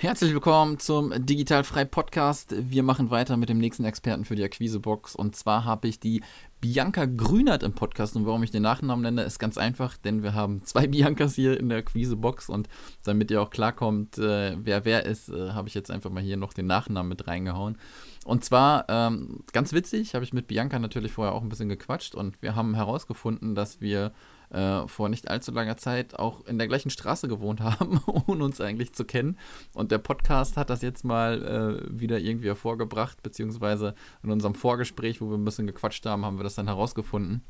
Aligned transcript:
Herzlich 0.00 0.32
willkommen 0.32 0.78
zum 0.78 1.12
Digital 1.26 1.62
Frei 1.62 1.84
Podcast. 1.84 2.54
Wir 2.56 2.82
machen 2.82 3.10
weiter 3.10 3.36
mit 3.36 3.50
dem 3.50 3.58
nächsten 3.58 3.84
Experten 3.84 4.24
für 4.24 4.34
die 4.34 4.42
Akquisebox. 4.42 5.14
Und 5.14 5.36
zwar 5.36 5.66
habe 5.66 5.88
ich 5.88 6.00
die 6.00 6.22
Bianca 6.62 7.04
Grünert 7.04 7.62
im 7.62 7.74
Podcast. 7.74 8.16
Und 8.16 8.24
warum 8.24 8.42
ich 8.42 8.50
den 8.50 8.62
Nachnamen 8.62 9.02
nenne, 9.02 9.24
ist 9.24 9.38
ganz 9.38 9.58
einfach, 9.58 9.98
denn 9.98 10.22
wir 10.22 10.32
haben 10.32 10.64
zwei 10.64 10.86
Biancas 10.88 11.34
hier 11.34 11.60
in 11.60 11.68
der 11.68 11.76
Akquisebox. 11.76 12.48
Und 12.48 12.70
damit 13.04 13.30
ihr 13.30 13.42
auch 13.42 13.50
klarkommt, 13.50 14.16
äh, 14.16 14.56
wer 14.56 14.86
wer 14.86 15.04
ist, 15.04 15.28
äh, 15.28 15.50
habe 15.50 15.68
ich 15.68 15.74
jetzt 15.74 15.90
einfach 15.90 16.08
mal 16.08 16.22
hier 16.22 16.38
noch 16.38 16.54
den 16.54 16.66
Nachnamen 16.66 17.10
mit 17.10 17.26
reingehauen. 17.26 17.76
Und 18.24 18.42
zwar, 18.42 18.86
ähm, 18.88 19.44
ganz 19.52 19.74
witzig, 19.74 20.14
habe 20.14 20.24
ich 20.24 20.32
mit 20.32 20.46
Bianca 20.46 20.78
natürlich 20.78 21.12
vorher 21.12 21.34
auch 21.34 21.42
ein 21.42 21.50
bisschen 21.50 21.68
gequatscht. 21.68 22.14
Und 22.14 22.40
wir 22.40 22.56
haben 22.56 22.74
herausgefunden, 22.74 23.54
dass 23.54 23.82
wir 23.82 24.12
äh, 24.50 24.86
vor 24.86 25.08
nicht 25.08 25.30
allzu 25.30 25.52
langer 25.52 25.76
Zeit 25.76 26.18
auch 26.18 26.44
in 26.46 26.58
der 26.58 26.68
gleichen 26.68 26.90
Straße 26.90 27.28
gewohnt 27.28 27.60
haben, 27.60 28.00
ohne 28.26 28.44
uns 28.44 28.60
eigentlich 28.60 28.92
zu 28.92 29.04
kennen. 29.04 29.38
Und 29.74 29.90
der 29.90 29.98
Podcast 29.98 30.56
hat 30.56 30.70
das 30.70 30.82
jetzt 30.82 31.04
mal 31.04 31.42
äh, 31.42 32.00
wieder 32.00 32.18
irgendwie 32.18 32.48
hervorgebracht, 32.48 33.22
beziehungsweise 33.22 33.94
in 34.22 34.30
unserem 34.30 34.54
Vorgespräch, 34.54 35.20
wo 35.20 35.30
wir 35.30 35.38
ein 35.38 35.44
bisschen 35.44 35.66
gequatscht 35.66 36.04
haben, 36.06 36.24
haben 36.24 36.38
wir 36.38 36.44
das 36.44 36.54
dann 36.54 36.66
herausgefunden. 36.66 37.42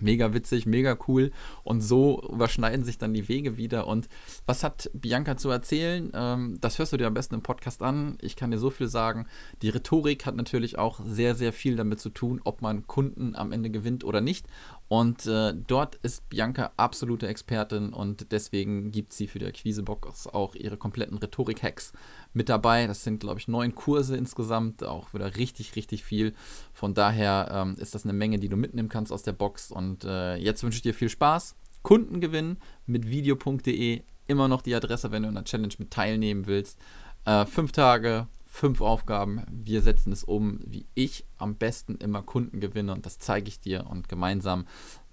Mega 0.00 0.32
witzig, 0.32 0.66
mega 0.66 0.96
cool. 1.08 1.32
Und 1.64 1.80
so 1.80 2.22
überschneiden 2.32 2.84
sich 2.84 2.98
dann 2.98 3.14
die 3.14 3.28
Wege 3.28 3.56
wieder. 3.56 3.86
Und 3.86 4.08
was 4.46 4.62
hat 4.62 4.90
Bianca 4.94 5.36
zu 5.36 5.50
erzählen? 5.50 6.10
Ähm, 6.14 6.58
das 6.60 6.78
hörst 6.78 6.92
du 6.92 6.96
dir 6.96 7.06
am 7.06 7.14
besten 7.14 7.34
im 7.34 7.42
Podcast 7.42 7.82
an. 7.82 8.16
Ich 8.20 8.36
kann 8.36 8.50
dir 8.50 8.58
so 8.58 8.70
viel 8.70 8.88
sagen. 8.88 9.26
Die 9.62 9.70
Rhetorik 9.70 10.24
hat 10.26 10.36
natürlich 10.36 10.78
auch 10.78 11.00
sehr, 11.04 11.34
sehr 11.34 11.52
viel 11.52 11.76
damit 11.76 12.00
zu 12.00 12.10
tun, 12.10 12.40
ob 12.44 12.62
man 12.62 12.86
Kunden 12.86 13.34
am 13.34 13.52
Ende 13.52 13.70
gewinnt 13.70 14.04
oder 14.04 14.20
nicht. 14.20 14.46
Und 14.88 15.26
äh, 15.26 15.52
dort 15.54 15.96
ist 15.96 16.28
Bianca 16.30 16.72
absolute 16.78 17.28
Expertin 17.28 17.92
und 17.92 18.32
deswegen 18.32 18.90
gibt 18.90 19.12
sie 19.12 19.26
für 19.26 19.38
die 19.38 19.44
Akquisebox 19.44 20.28
auch 20.28 20.54
ihre 20.54 20.78
kompletten 20.78 21.18
Rhetorik-Hacks 21.18 21.92
mit 22.32 22.48
dabei. 22.48 22.86
Das 22.86 23.04
sind, 23.04 23.20
glaube 23.20 23.38
ich, 23.38 23.48
neun 23.48 23.74
Kurse 23.74 24.16
insgesamt, 24.16 24.82
auch 24.82 25.12
wieder 25.12 25.36
richtig, 25.36 25.76
richtig 25.76 26.04
viel. 26.04 26.34
Von 26.72 26.94
daher 26.94 27.50
ähm, 27.52 27.76
ist 27.78 27.94
das 27.94 28.04
eine 28.04 28.14
Menge, 28.14 28.38
die 28.38 28.48
du 28.48 28.56
mitnehmen 28.56 28.88
kannst 28.88 29.12
aus 29.12 29.22
der 29.22 29.32
Box. 29.32 29.70
Und 29.70 30.04
äh, 30.04 30.36
jetzt 30.36 30.62
wünsche 30.62 30.76
ich 30.76 30.82
dir 30.82 30.94
viel 30.94 31.10
Spaß. 31.10 31.54
Kundengewinn 31.82 32.56
mit 32.86 33.08
video.de. 33.10 34.02
Immer 34.26 34.48
noch 34.48 34.62
die 34.62 34.74
Adresse, 34.74 35.10
wenn 35.10 35.22
du 35.22 35.28
in 35.28 35.34
der 35.34 35.44
Challenge 35.44 35.74
mit 35.78 35.90
teilnehmen 35.90 36.46
willst. 36.46 36.78
Äh, 37.26 37.44
fünf 37.44 37.72
Tage, 37.72 38.26
fünf 38.48 38.80
Aufgaben. 38.80 39.42
Wir 39.50 39.82
setzen 39.82 40.10
es 40.10 40.24
um, 40.24 40.58
wie 40.66 40.86
ich 40.94 41.24
am 41.36 41.54
besten 41.54 41.96
immer 41.96 42.22
Kunden 42.22 42.60
gewinne 42.60 42.92
und 42.92 43.06
das 43.06 43.18
zeige 43.18 43.48
ich 43.48 43.60
dir 43.60 43.86
und 43.88 44.08
gemeinsam 44.08 44.66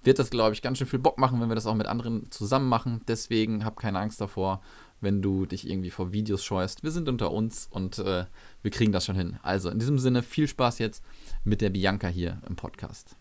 wird 0.03 0.19
das, 0.19 0.29
glaube 0.29 0.53
ich, 0.53 0.61
ganz 0.61 0.77
schön 0.77 0.87
viel 0.87 0.99
Bock 0.99 1.17
machen, 1.17 1.41
wenn 1.41 1.49
wir 1.49 1.55
das 1.55 1.65
auch 1.65 1.75
mit 1.75 1.87
anderen 1.87 2.31
zusammen 2.31 2.69
machen. 2.69 3.01
Deswegen 3.07 3.65
hab 3.65 3.75
keine 3.75 3.99
Angst 3.99 4.21
davor, 4.21 4.61
wenn 5.01 5.21
du 5.21 5.45
dich 5.45 5.69
irgendwie 5.69 5.89
vor 5.89 6.13
Videos 6.13 6.43
scheust. 6.43 6.83
Wir 6.83 6.91
sind 6.91 7.09
unter 7.09 7.31
uns 7.31 7.67
und 7.69 7.99
äh, 7.99 8.25
wir 8.61 8.71
kriegen 8.71 8.91
das 8.91 9.05
schon 9.05 9.15
hin. 9.15 9.37
Also 9.41 9.69
in 9.69 9.79
diesem 9.79 9.99
Sinne 9.99 10.23
viel 10.23 10.47
Spaß 10.47 10.79
jetzt 10.79 11.03
mit 11.43 11.61
der 11.61 11.71
Bianca 11.71 12.07
hier 12.07 12.41
im 12.47 12.55
Podcast. 12.55 13.15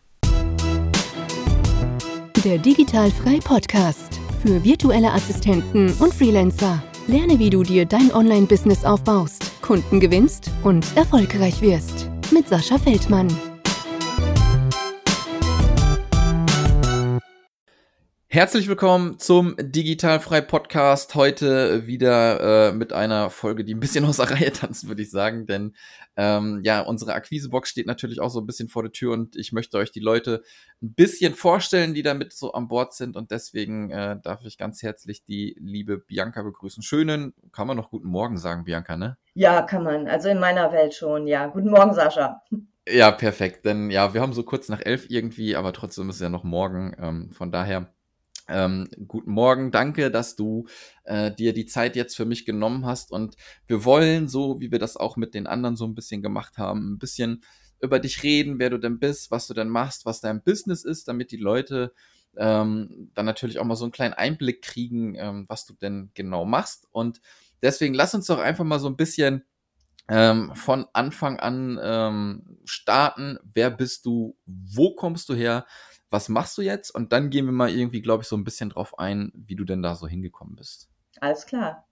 Der 2.44 2.58
Digital 2.58 3.10
Frei 3.10 3.38
Podcast 3.42 4.20
für 4.42 4.62
virtuelle 4.62 5.10
Assistenten 5.10 5.90
und 5.94 6.12
Freelancer. 6.12 6.82
Lerne, 7.06 7.38
wie 7.38 7.50
du 7.50 7.62
dir 7.62 7.86
dein 7.86 8.12
Online-Business 8.12 8.84
aufbaust, 8.84 9.53
Kunden 9.64 9.98
gewinnst 9.98 10.50
und 10.62 10.84
erfolgreich 10.94 11.62
wirst. 11.62 12.10
Mit 12.30 12.48
Sascha 12.48 12.76
Feldmann. 12.76 13.28
Herzlich 18.34 18.66
willkommen 18.66 19.20
zum 19.20 19.54
Digitalfrei 19.60 20.40
Podcast. 20.40 21.14
Heute 21.14 21.86
wieder 21.86 22.70
äh, 22.70 22.72
mit 22.72 22.92
einer 22.92 23.30
Folge, 23.30 23.62
die 23.62 23.72
ein 23.72 23.78
bisschen 23.78 24.04
aus 24.06 24.16
der 24.16 24.32
Reihe 24.32 24.50
tanzt, 24.50 24.88
würde 24.88 25.02
ich 25.02 25.10
sagen. 25.12 25.46
Denn 25.46 25.76
ähm, 26.16 26.60
ja, 26.64 26.80
unsere 26.80 27.14
Akquisebox 27.14 27.68
steht 27.68 27.86
natürlich 27.86 28.18
auch 28.18 28.30
so 28.30 28.40
ein 28.40 28.46
bisschen 28.46 28.68
vor 28.68 28.82
der 28.82 28.90
Tür 28.90 29.12
und 29.12 29.36
ich 29.36 29.52
möchte 29.52 29.78
euch 29.78 29.92
die 29.92 30.00
Leute 30.00 30.42
ein 30.82 30.94
bisschen 30.94 31.34
vorstellen, 31.34 31.94
die 31.94 32.02
damit 32.02 32.32
so 32.32 32.50
an 32.54 32.66
Bord 32.66 32.92
sind. 32.92 33.14
Und 33.14 33.30
deswegen 33.30 33.92
äh, 33.92 34.16
darf 34.20 34.44
ich 34.44 34.58
ganz 34.58 34.82
herzlich 34.82 35.24
die 35.24 35.54
liebe 35.60 35.98
Bianca 35.98 36.42
begrüßen. 36.42 36.82
Schönen, 36.82 37.34
kann 37.52 37.68
man 37.68 37.76
noch 37.76 37.90
guten 37.90 38.08
Morgen 38.08 38.36
sagen, 38.36 38.64
Bianca, 38.64 38.96
ne? 38.96 39.16
Ja, 39.34 39.62
kann 39.62 39.84
man. 39.84 40.08
Also 40.08 40.28
in 40.28 40.40
meiner 40.40 40.72
Welt 40.72 40.94
schon, 40.94 41.28
ja. 41.28 41.46
Guten 41.46 41.70
Morgen, 41.70 41.94
Sascha. 41.94 42.42
Ja, 42.88 43.12
perfekt. 43.12 43.64
Denn 43.64 43.90
ja, 43.92 44.12
wir 44.12 44.20
haben 44.20 44.32
so 44.32 44.42
kurz 44.42 44.68
nach 44.68 44.80
elf 44.84 45.08
irgendwie, 45.08 45.54
aber 45.54 45.72
trotzdem 45.72 46.10
ist 46.10 46.16
es 46.16 46.22
ja 46.22 46.28
noch 46.28 46.42
morgen. 46.42 46.96
Ähm, 46.98 47.30
von 47.30 47.52
daher 47.52 47.93
ähm, 48.48 48.88
guten 49.08 49.30
Morgen, 49.30 49.70
danke, 49.70 50.10
dass 50.10 50.36
du 50.36 50.66
äh, 51.04 51.30
dir 51.32 51.52
die 51.52 51.66
Zeit 51.66 51.96
jetzt 51.96 52.16
für 52.16 52.24
mich 52.24 52.44
genommen 52.44 52.84
hast. 52.84 53.10
Und 53.10 53.36
wir 53.66 53.84
wollen, 53.84 54.28
so 54.28 54.60
wie 54.60 54.70
wir 54.70 54.78
das 54.78 54.96
auch 54.96 55.16
mit 55.16 55.34
den 55.34 55.46
anderen 55.46 55.76
so 55.76 55.86
ein 55.86 55.94
bisschen 55.94 56.22
gemacht 56.22 56.58
haben, 56.58 56.94
ein 56.94 56.98
bisschen 56.98 57.42
über 57.80 57.98
dich 57.98 58.22
reden, 58.22 58.58
wer 58.58 58.70
du 58.70 58.78
denn 58.78 58.98
bist, 58.98 59.30
was 59.30 59.46
du 59.46 59.54
denn 59.54 59.68
machst, 59.68 60.06
was 60.06 60.20
dein 60.20 60.42
Business 60.42 60.84
ist, 60.84 61.08
damit 61.08 61.30
die 61.30 61.36
Leute 61.36 61.92
ähm, 62.36 63.10
dann 63.14 63.26
natürlich 63.26 63.58
auch 63.58 63.64
mal 63.64 63.76
so 63.76 63.84
einen 63.84 63.92
kleinen 63.92 64.14
Einblick 64.14 64.62
kriegen, 64.62 65.14
ähm, 65.16 65.44
was 65.48 65.66
du 65.66 65.74
denn 65.74 66.10
genau 66.14 66.44
machst. 66.44 66.88
Und 66.90 67.20
deswegen 67.62 67.94
lass 67.94 68.14
uns 68.14 68.26
doch 68.26 68.38
einfach 68.38 68.64
mal 68.64 68.80
so 68.80 68.88
ein 68.88 68.96
bisschen 68.96 69.44
ähm, 70.08 70.54
von 70.54 70.86
Anfang 70.92 71.40
an 71.40 71.78
ähm, 71.82 72.58
starten. 72.64 73.38
Wer 73.52 73.70
bist 73.70 74.06
du? 74.06 74.36
Wo 74.46 74.94
kommst 74.94 75.28
du 75.28 75.34
her? 75.34 75.66
was 76.14 76.28
machst 76.28 76.56
du 76.56 76.62
jetzt? 76.62 76.90
Und 76.90 77.12
dann 77.12 77.28
gehen 77.28 77.44
wir 77.44 77.52
mal 77.52 77.68
irgendwie, 77.68 78.00
glaube 78.00 78.22
ich, 78.22 78.28
so 78.28 78.36
ein 78.36 78.44
bisschen 78.44 78.70
drauf 78.70 78.98
ein, 78.98 79.32
wie 79.34 79.56
du 79.56 79.64
denn 79.64 79.82
da 79.82 79.96
so 79.96 80.06
hingekommen 80.06 80.54
bist. 80.54 80.88
Alles 81.20 81.44
klar. 81.44 81.86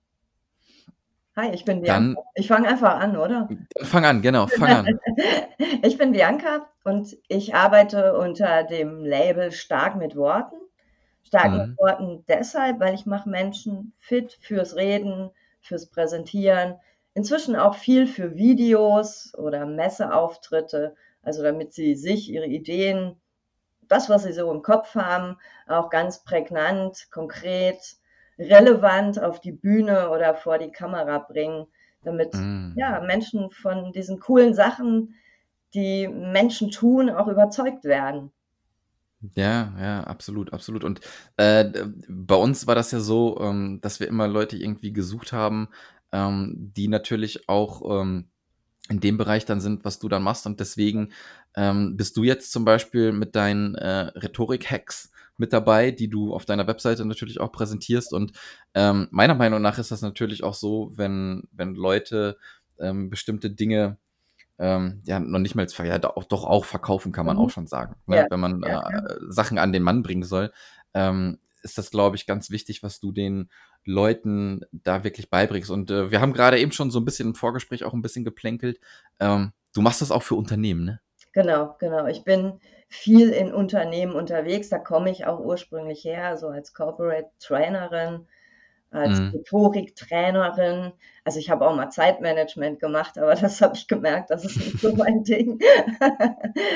Hi, 1.35 1.51
ich 1.51 1.65
bin 1.65 1.81
Bianca. 1.81 2.01
Dann, 2.01 2.17
ich 2.35 2.47
fange 2.47 2.69
einfach 2.69 3.01
an, 3.01 3.17
oder? 3.17 3.49
Fang 3.81 4.05
an, 4.05 4.23
genau, 4.23 4.47
fang 4.47 4.71
an. 4.71 5.01
ich 5.83 5.99
bin 5.99 6.13
Bianca 6.13 6.69
und 6.85 7.17
ich 7.27 7.55
arbeite 7.55 8.17
unter 8.17 8.63
dem 8.63 9.05
Label 9.05 9.51
Stark 9.51 9.97
mit 9.97 10.15
Worten. 10.15 10.57
Stark 11.25 11.51
mhm. 11.51 11.59
mit 11.59 11.79
Worten 11.79 12.25
deshalb, 12.29 12.79
weil 12.81 12.95
ich 12.95 13.07
mache 13.07 13.29
Menschen 13.29 13.93
fit 13.99 14.39
fürs 14.41 14.77
Reden, 14.77 15.31
fürs 15.63 15.87
Präsentieren, 15.87 16.77
inzwischen 17.15 17.57
auch 17.57 17.75
viel 17.75 18.07
für 18.07 18.37
Videos 18.37 19.35
oder 19.37 19.67
Messeauftritte, 19.67 20.95
also 21.23 21.43
damit 21.43 21.73
sie 21.73 21.95
sich 21.95 22.31
ihre 22.31 22.47
Ideen 22.47 23.17
das, 23.89 24.09
was 24.09 24.23
sie 24.23 24.33
so 24.33 24.51
im 24.51 24.63
Kopf 24.63 24.95
haben, 24.95 25.37
auch 25.67 25.91
ganz 25.91 26.25
prägnant, 26.25 27.09
konkret, 27.11 27.97
relevant 28.39 29.21
auf 29.23 29.41
die 29.41 29.53
Bühne 29.53 30.09
oder 30.11 30.35
vor 30.35 30.59
die 30.59 30.73
Kamera 30.73 31.19
bringen, 31.19 31.67
damit 32.03 32.33
mm. 32.33 32.73
ja, 32.77 33.01
Menschen 33.01 33.51
von 33.51 33.93
diesen 33.93 34.19
coolen 34.19 34.55
Sachen, 34.55 35.15
die 35.75 36.09
Menschen 36.09 36.71
tun, 36.71 37.11
auch 37.11 37.29
überzeugt 37.29 37.85
werden. 37.85 38.33
Ja, 39.37 39.73
ja, 39.79 40.05
absolut, 40.05 40.53
absolut. 40.53 40.83
Und 40.83 41.01
äh, 41.37 41.71
bei 42.09 42.35
uns 42.35 42.67
war 42.67 42.75
das 42.75 42.91
ja 42.91 42.99
so, 42.99 43.39
ähm, 43.41 43.79
dass 43.81 44.01
wir 44.01 44.09
immer 44.09 44.27
Leute 44.27 44.57
irgendwie 44.57 44.93
gesucht 44.93 45.33
haben, 45.33 45.69
ähm, 46.13 46.55
die 46.77 46.89
natürlich 46.89 47.49
auch 47.49 48.03
ähm, 48.03 48.29
in 48.89 49.01
dem 49.01 49.17
Bereich 49.17 49.45
dann 49.45 49.61
sind, 49.61 49.85
was 49.85 49.99
du 49.99 50.09
dann 50.09 50.23
machst. 50.23 50.47
Und 50.47 50.61
deswegen 50.61 51.13
ähm, 51.57 51.97
bist 51.97 52.17
du 52.17 52.25
jetzt 52.25 52.53
zum 52.53 52.65
Beispiel 52.65 53.13
mit 53.13 53.35
deinen 53.35 53.75
äh, 53.75 54.11
Rhetorik-Hacks 54.15 55.11
mit 55.37 55.53
dabei, 55.53 55.91
die 55.91 56.09
du 56.09 56.35
auf 56.35 56.45
deiner 56.45 56.67
Webseite 56.67 57.05
natürlich 57.05 57.41
auch 57.41 57.53
präsentierst. 57.53 58.13
Und 58.13 58.33
ähm, 58.75 59.09
meiner 59.11 59.35
Meinung 59.35 59.63
nach 59.63 59.79
ist 59.79 59.91
das 59.91 60.03
natürlich 60.03 60.45
auch 60.45 60.55
so, 60.55 60.93
wenn, 60.95 61.49
wenn 61.53 61.75
Leute 61.75 62.37
ähm, 62.79 63.09
bestimmte 63.11 63.51
Dinge 63.51 63.97
ähm, 64.59 65.01
ja 65.05 65.19
noch 65.19 65.39
nicht 65.39 65.55
mal 65.55 65.67
ja, 65.85 65.99
doch, 65.99 66.25
doch 66.25 66.45
auch 66.45 66.65
verkaufen, 66.65 67.13
kann 67.13 67.27
man 67.27 67.37
mhm. 67.37 67.43
auch 67.43 67.51
schon 67.51 67.67
sagen. 67.67 67.97
Ne? 68.07 68.17
Ja, 68.17 68.27
wenn 68.31 68.41
man 68.41 68.63
ja, 68.63 68.89
äh, 68.89 69.17
Sachen 69.29 69.59
an 69.59 69.73
den 69.73 69.83
Mann 69.83 70.03
bringen 70.03 70.23
soll, 70.23 70.53
ähm, 70.95 71.39
ist 71.63 71.79
das, 71.79 71.91
glaube 71.91 72.17
ich, 72.17 72.27
ganz 72.27 72.51
wichtig, 72.51 72.83
was 72.83 73.01
du 73.01 73.13
den 73.13 73.51
Leuten 73.85 74.65
da 74.73 75.05
wirklich 75.05 75.31
beibringst. 75.31 75.71
Und 75.71 75.91
äh, 75.91 76.11
wir 76.11 76.21
haben 76.21 76.33
gerade 76.33 76.59
eben 76.59 76.73
schon 76.73 76.91
so 76.91 77.01
ein 77.01 77.05
bisschen 77.05 77.29
im 77.29 77.35
Vorgespräch 77.35 77.85
auch 77.85 77.93
ein 77.93 78.03
bisschen 78.03 78.25
geplänkelt. 78.25 78.79
Ähm, 79.21 79.53
du 79.75 79.81
machst 79.81 80.01
das 80.01 80.11
auch 80.11 80.23
für 80.23 80.35
Unternehmen, 80.35 80.85
ne? 80.85 81.01
Genau, 81.33 81.77
genau. 81.79 82.07
Ich 82.07 82.25
bin 82.25 82.61
viel 82.89 83.31
in 83.31 83.53
Unternehmen 83.53 84.13
unterwegs. 84.13 84.69
Da 84.69 84.79
komme 84.79 85.11
ich 85.11 85.25
auch 85.25 85.41
ursprünglich 85.41 86.05
her, 86.05 86.37
so 86.37 86.49
als 86.49 86.75
Corporate 86.75 87.31
Trainerin, 87.39 88.27
als 88.93 89.19
mhm. 89.19 89.31
Rhetoriktrainerin. 89.31 90.93
Also 91.25 91.39
ich 91.39 91.51
habe 91.51 91.67
auch 91.67 91.75
mal 91.75 91.91
Zeitmanagement 91.91 92.81
gemacht, 92.81 93.19
aber 93.19 93.35
das 93.35 93.61
habe 93.61 93.75
ich 93.77 93.89
gemerkt, 93.89 94.31
das 94.31 94.45
ist 94.45 94.57
nicht 94.57 94.81
so 94.81 94.93
mein 94.97 95.25
Ding. 95.25 95.59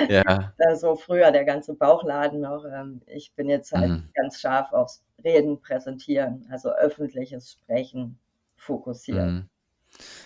ja. 0.08 0.52
Also 0.58 0.96
früher 0.96 1.30
der 1.30 1.44
ganze 1.44 1.74
Bauchladen 1.74 2.40
noch. 2.40 2.64
Ähm, 2.64 3.02
ich 3.06 3.32
bin 3.34 3.48
jetzt 3.48 3.72
halt 3.72 3.88
mhm. 3.88 4.08
ganz 4.14 4.40
scharf 4.40 4.72
aufs 4.72 5.04
Reden, 5.22 5.60
Präsentieren, 5.60 6.46
also 6.50 6.70
öffentliches 6.70 7.52
Sprechen 7.52 8.18
fokussieren. 8.56 9.48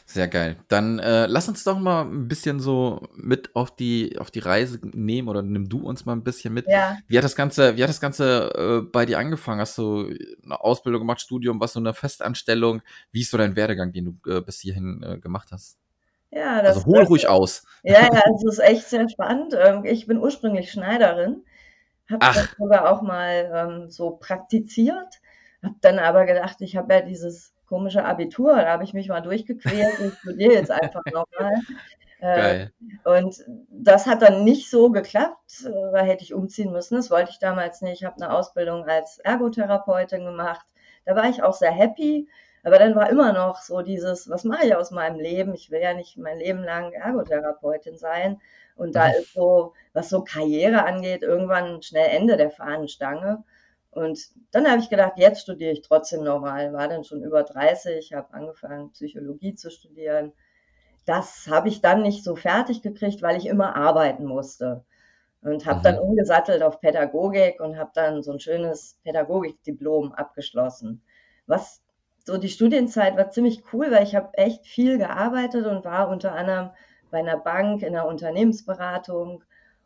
Sehr 0.06 0.26
geil. 0.28 0.56
Dann 0.68 0.98
äh, 0.98 1.26
lass 1.26 1.48
uns 1.48 1.62
doch 1.62 1.78
mal 1.78 2.02
ein 2.02 2.26
bisschen 2.26 2.58
so 2.58 3.08
mit 3.14 3.54
auf 3.54 3.74
die, 3.74 4.18
auf 4.18 4.30
die 4.30 4.40
Reise 4.40 4.80
nehmen 4.82 5.28
oder 5.28 5.42
nimm 5.42 5.68
du 5.68 5.86
uns 5.86 6.04
mal 6.04 6.12
ein 6.12 6.24
bisschen 6.24 6.52
mit. 6.52 6.66
Ja. 6.66 6.98
Wie 7.06 7.16
hat 7.16 7.24
das 7.24 7.36
Ganze, 7.36 7.76
wie 7.76 7.82
hat 7.82 7.88
das 7.88 8.00
Ganze 8.00 8.50
äh, 8.56 8.90
bei 8.90 9.06
dir 9.06 9.18
angefangen? 9.18 9.60
Hast 9.60 9.78
du 9.78 10.12
eine 10.44 10.60
Ausbildung 10.60 11.02
gemacht, 11.02 11.20
Studium, 11.20 11.60
was 11.60 11.74
so 11.74 11.80
eine 11.80 11.94
Festanstellung? 11.94 12.82
Wie 13.12 13.20
ist 13.20 13.30
so 13.30 13.38
dein 13.38 13.54
Werdegang, 13.54 13.92
den 13.92 14.18
du 14.24 14.30
äh, 14.30 14.40
bis 14.40 14.60
hierhin 14.60 15.02
äh, 15.02 15.18
gemacht 15.18 15.50
hast? 15.52 15.78
Ja, 16.32 16.62
das, 16.62 16.76
also 16.76 16.86
hol 16.86 17.02
ruhig 17.04 17.28
aus. 17.28 17.64
Ja, 17.82 18.02
ja, 18.02 18.22
es 18.34 18.44
ist 18.44 18.58
echt 18.60 18.88
sehr 18.88 19.08
spannend. 19.08 19.54
Ähm, 19.58 19.84
ich 19.84 20.06
bin 20.06 20.18
ursprünglich 20.18 20.70
Schneiderin, 20.70 21.44
habe 22.08 22.18
das 22.20 22.48
sogar 22.56 22.90
auch 22.90 23.02
mal 23.02 23.50
ähm, 23.52 23.90
so 23.90 24.12
praktiziert, 24.12 25.20
habe 25.62 25.74
dann 25.80 25.98
aber 25.98 26.26
gedacht, 26.26 26.56
ich 26.60 26.76
habe 26.76 26.94
ja 26.94 27.00
dieses 27.00 27.52
komische 27.70 28.04
Abitur. 28.04 28.56
Da 28.56 28.66
habe 28.66 28.84
ich 28.84 28.92
mich 28.92 29.08
mal 29.08 29.22
durchgequält 29.22 30.00
und 30.00 30.12
studiere 30.12 30.54
jetzt 30.54 30.72
einfach 30.72 31.04
nochmal. 31.06 31.54
Äh, 32.18 32.66
und 33.04 33.42
das 33.70 34.06
hat 34.06 34.20
dann 34.20 34.44
nicht 34.44 34.68
so 34.68 34.90
geklappt. 34.90 35.64
Äh, 35.64 35.92
da 35.92 36.00
hätte 36.00 36.22
ich 36.22 36.34
umziehen 36.34 36.72
müssen. 36.72 36.96
Das 36.96 37.10
wollte 37.10 37.30
ich 37.30 37.38
damals 37.38 37.80
nicht. 37.80 38.02
Ich 38.02 38.04
habe 38.04 38.16
eine 38.16 38.34
Ausbildung 38.36 38.84
als 38.84 39.18
Ergotherapeutin 39.20 40.26
gemacht. 40.26 40.66
Da 41.06 41.16
war 41.16 41.30
ich 41.30 41.42
auch 41.42 41.54
sehr 41.54 41.70
happy. 41.70 42.28
Aber 42.62 42.78
dann 42.78 42.94
war 42.94 43.08
immer 43.08 43.32
noch 43.32 43.62
so 43.62 43.80
dieses, 43.80 44.28
was 44.28 44.44
mache 44.44 44.66
ich 44.66 44.74
aus 44.74 44.90
meinem 44.90 45.18
Leben? 45.18 45.54
Ich 45.54 45.70
will 45.70 45.80
ja 45.80 45.94
nicht 45.94 46.18
mein 46.18 46.38
Leben 46.38 46.62
lang 46.62 46.92
Ergotherapeutin 46.92 47.96
sein. 47.96 48.38
Und 48.76 48.96
da 48.96 49.06
mhm. 49.06 49.14
ist 49.18 49.32
so, 49.32 49.72
was 49.94 50.10
so 50.10 50.22
Karriere 50.22 50.84
angeht, 50.84 51.22
irgendwann 51.22 51.80
schnell 51.80 52.08
Ende 52.10 52.36
der 52.36 52.50
Fahnenstange. 52.50 53.44
Und 53.90 54.20
dann 54.52 54.68
habe 54.70 54.80
ich 54.80 54.88
gedacht, 54.88 55.14
jetzt 55.16 55.42
studiere 55.42 55.72
ich 55.72 55.82
trotzdem 55.82 56.22
nochmal. 56.22 56.72
War 56.72 56.88
dann 56.88 57.04
schon 57.04 57.22
über 57.22 57.42
30, 57.42 58.12
habe 58.12 58.32
angefangen, 58.32 58.92
Psychologie 58.92 59.54
zu 59.54 59.70
studieren. 59.70 60.32
Das 61.06 61.48
habe 61.48 61.68
ich 61.68 61.80
dann 61.80 62.02
nicht 62.02 62.22
so 62.22 62.36
fertig 62.36 62.82
gekriegt, 62.82 63.20
weil 63.22 63.36
ich 63.36 63.46
immer 63.46 63.74
arbeiten 63.74 64.24
musste. 64.24 64.84
Und 65.42 65.66
habe 65.66 65.80
mhm. 65.80 65.84
dann 65.84 65.98
umgesattelt 65.98 66.62
auf 66.62 66.80
Pädagogik 66.80 67.60
und 67.60 67.78
habe 67.78 67.90
dann 67.94 68.22
so 68.22 68.32
ein 68.32 68.40
schönes 68.40 68.98
Pädagogikdiplom 69.02 70.12
abgeschlossen. 70.12 71.02
Was 71.46 71.82
so 72.24 72.36
die 72.36 72.48
Studienzeit 72.48 73.16
war 73.16 73.30
ziemlich 73.30 73.64
cool, 73.72 73.90
weil 73.90 74.04
ich 74.04 74.14
habe 74.14 74.34
echt 74.34 74.66
viel 74.66 74.98
gearbeitet 74.98 75.66
und 75.66 75.84
war 75.84 76.08
unter 76.08 76.32
anderem 76.32 76.70
bei 77.10 77.18
einer 77.18 77.38
Bank 77.38 77.82
in 77.82 77.94
der 77.94 78.06
Unternehmensberatung 78.06 79.42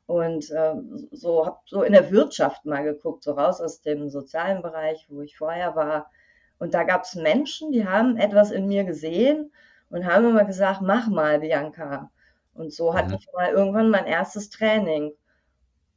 und 0.07 0.51
äh, 0.51 0.75
so 1.13 1.47
habe 1.47 1.59
so 1.67 1.83
in 1.83 1.93
der 1.93 2.11
Wirtschaft 2.11 2.65
mal 2.67 2.85
geguckt, 2.85 3.25
so 3.25 3.33
raus 3.33 3.61
aus 3.61 3.81
dem 3.81 4.11
sozialen 4.11 4.63
Bereich, 4.63 5.07
wo 5.09 5.23
ich 5.23 5.37
vorher 5.37 5.75
war. 5.77 6.11
Und 6.59 6.75
da 6.75 6.85
gab 6.85 7.05
es 7.05 7.15
Menschen, 7.15 7.73
die 7.73 7.87
haben 7.87 8.17
etwas 8.17 8.51
in 8.51 8.67
mir 8.67 8.85
gesehen 8.85 9.53
und 9.91 10.07
haben 10.07 10.29
immer 10.29 10.45
gesagt, 10.45 10.83
mach 10.83 11.09
mal, 11.09 11.41
Bianca. 11.41 12.11
Und 12.53 12.73
so 12.73 12.95
hatte 12.95 13.11
mhm. 13.11 13.15
ich 13.15 13.29
mal 13.33 13.51
irgendwann 13.51 13.91
mein 13.91 14.07
erstes 14.07 14.51
Training. 14.51 15.13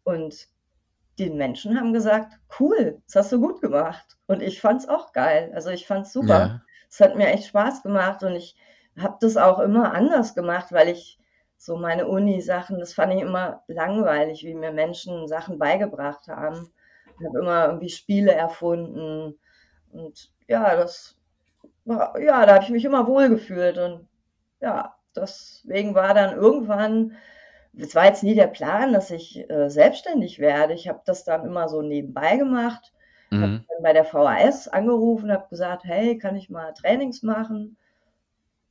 Und 0.04 0.48
die 1.20 1.30
Menschen 1.30 1.78
haben 1.78 1.94
gesagt, 1.94 2.34
cool, 2.60 3.02
das 3.06 3.16
hast 3.16 3.32
du 3.32 3.42
gut 3.42 3.62
gemacht. 3.62 4.18
Und 4.28 4.42
ich 4.42 4.62
fand 4.62 4.82
es 4.82 4.90
auch 4.90 5.12
geil. 5.12 5.52
Also 5.54 5.70
ich 5.70 5.86
fand 5.86 6.06
es 6.06 6.14
super. 6.14 6.62
Es 6.90 7.00
ja. 7.00 7.08
hat 7.08 7.16
mir 7.16 7.28
echt 7.28 7.48
Spaß 7.48 7.84
gemacht 7.84 8.24
und 8.24 8.34
ich 8.34 8.56
habe 8.98 9.18
das 9.20 9.36
auch 9.38 9.60
immer 9.60 9.94
anders 9.94 10.34
gemacht, 10.34 10.72
weil 10.72 10.90
ich 10.90 11.20
so 11.58 11.76
meine 11.76 12.08
Uni-Sachen, 12.08 12.80
das 12.80 12.94
fand 12.94 13.14
ich 13.14 13.22
immer 13.22 13.64
langweilig, 13.68 14.44
wie 14.44 14.54
mir 14.54 14.72
Menschen 14.72 15.28
Sachen 15.28 15.58
beigebracht 15.58 16.28
haben. 16.28 16.72
Ich 17.20 17.26
habe 17.26 17.40
immer 17.40 17.66
irgendwie 17.68 17.90
Spiele 17.90 18.32
erfunden 18.32 19.38
und 19.92 20.32
ja, 20.48 20.76
das 20.76 21.18
war, 21.86 22.20
ja, 22.20 22.46
da 22.46 22.56
habe 22.56 22.64
ich 22.64 22.70
mich 22.70 22.86
immer 22.86 23.08
wohl 23.08 23.30
gefühlt 23.30 23.78
und 23.78 24.08
ja, 24.62 24.96
deswegen 25.16 25.96
war 25.96 26.14
dann 26.14 26.36
irgendwann, 26.36 27.14
es 27.78 27.96
war 27.96 28.06
jetzt 28.06 28.24
nie 28.24 28.36
der 28.36 28.48
Plan, 28.48 28.94
dass 28.94 29.12
ich 29.12 29.50
äh, 29.50 29.70
selbstständig 29.70 30.40
werde. 30.40 30.74
Ich 30.74 30.88
habe 30.88 31.02
das 31.06 31.24
dann 31.24 31.46
immer 31.46 31.70
so 31.70 31.82
nebenbei 31.82 32.38
gemacht, 32.38 32.94
mhm. 33.30 33.42
habe 33.42 33.64
dann 33.68 33.84
bei 33.84 33.94
der 33.94 34.06
VHS 34.06 34.68
angerufen, 34.68 35.32
habe 35.32 35.50
gesagt, 35.50 35.84
hey, 35.86 36.18
kann 36.18 36.36
ich 36.36 36.50
mal 36.50 36.74
Trainings 36.74 37.24
machen? 37.24 37.78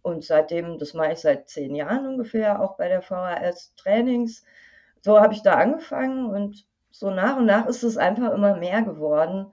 Und 0.06 0.24
seitdem, 0.24 0.78
das 0.78 0.94
mache 0.94 1.14
ich 1.14 1.18
seit 1.18 1.48
zehn 1.48 1.74
Jahren 1.74 2.06
ungefähr, 2.06 2.62
auch 2.62 2.76
bei 2.76 2.86
der 2.86 3.02
VHS 3.02 3.74
Trainings. 3.74 4.44
So 5.00 5.18
habe 5.18 5.34
ich 5.34 5.42
da 5.42 5.54
angefangen 5.54 6.26
und 6.26 6.64
so 6.92 7.10
nach 7.10 7.38
und 7.38 7.46
nach 7.46 7.66
ist 7.66 7.82
es 7.82 7.96
einfach 7.96 8.32
immer 8.32 8.54
mehr 8.56 8.82
geworden. 8.82 9.52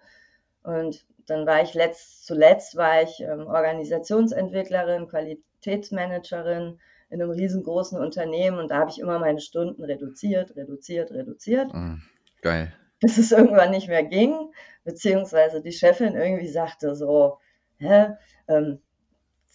Und 0.62 1.08
dann 1.26 1.48
war 1.48 1.64
ich 1.64 1.74
letzt, 1.74 2.28
zuletzt 2.28 2.76
war 2.76 3.02
ich 3.02 3.20
ähm, 3.22 3.48
Organisationsentwicklerin, 3.48 5.08
Qualitätsmanagerin 5.08 6.80
in 7.10 7.20
einem 7.20 7.32
riesengroßen 7.32 8.00
Unternehmen 8.00 8.60
und 8.60 8.70
da 8.70 8.78
habe 8.78 8.92
ich 8.92 9.00
immer 9.00 9.18
meine 9.18 9.40
Stunden 9.40 9.84
reduziert, 9.84 10.56
reduziert, 10.56 11.10
reduziert. 11.10 11.74
Mm, 11.74 11.96
geil. 12.44 12.72
Bis 13.00 13.18
es 13.18 13.32
irgendwann 13.32 13.72
nicht 13.72 13.88
mehr 13.88 14.04
ging, 14.04 14.54
beziehungsweise 14.84 15.64
die 15.64 15.72
Chefin 15.72 16.16
irgendwie 16.16 16.48
sagte 16.48 16.94
so, 16.94 17.40
hä, 17.80 18.10
ähm, 18.48 18.84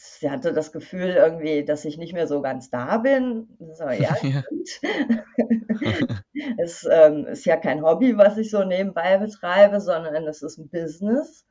sie 0.00 0.30
hatte 0.30 0.52
das 0.52 0.70
Gefühl 0.70 1.10
irgendwie, 1.10 1.64
dass 1.64 1.84
ich 1.84 1.98
nicht 1.98 2.12
mehr 2.12 2.28
so 2.28 2.40
ganz 2.40 2.70
da 2.70 2.98
bin. 2.98 3.48
So, 3.72 3.84
ja, 3.90 4.16
ja. 4.22 4.42
es 6.58 6.88
ähm, 6.90 7.26
ist 7.26 7.44
ja 7.44 7.56
kein 7.56 7.82
Hobby, 7.82 8.16
was 8.16 8.38
ich 8.38 8.50
so 8.50 8.62
nebenbei 8.62 9.18
betreibe, 9.18 9.80
sondern 9.80 10.26
es 10.28 10.42
ist 10.42 10.58
ein 10.58 10.68
Business. 10.68 11.44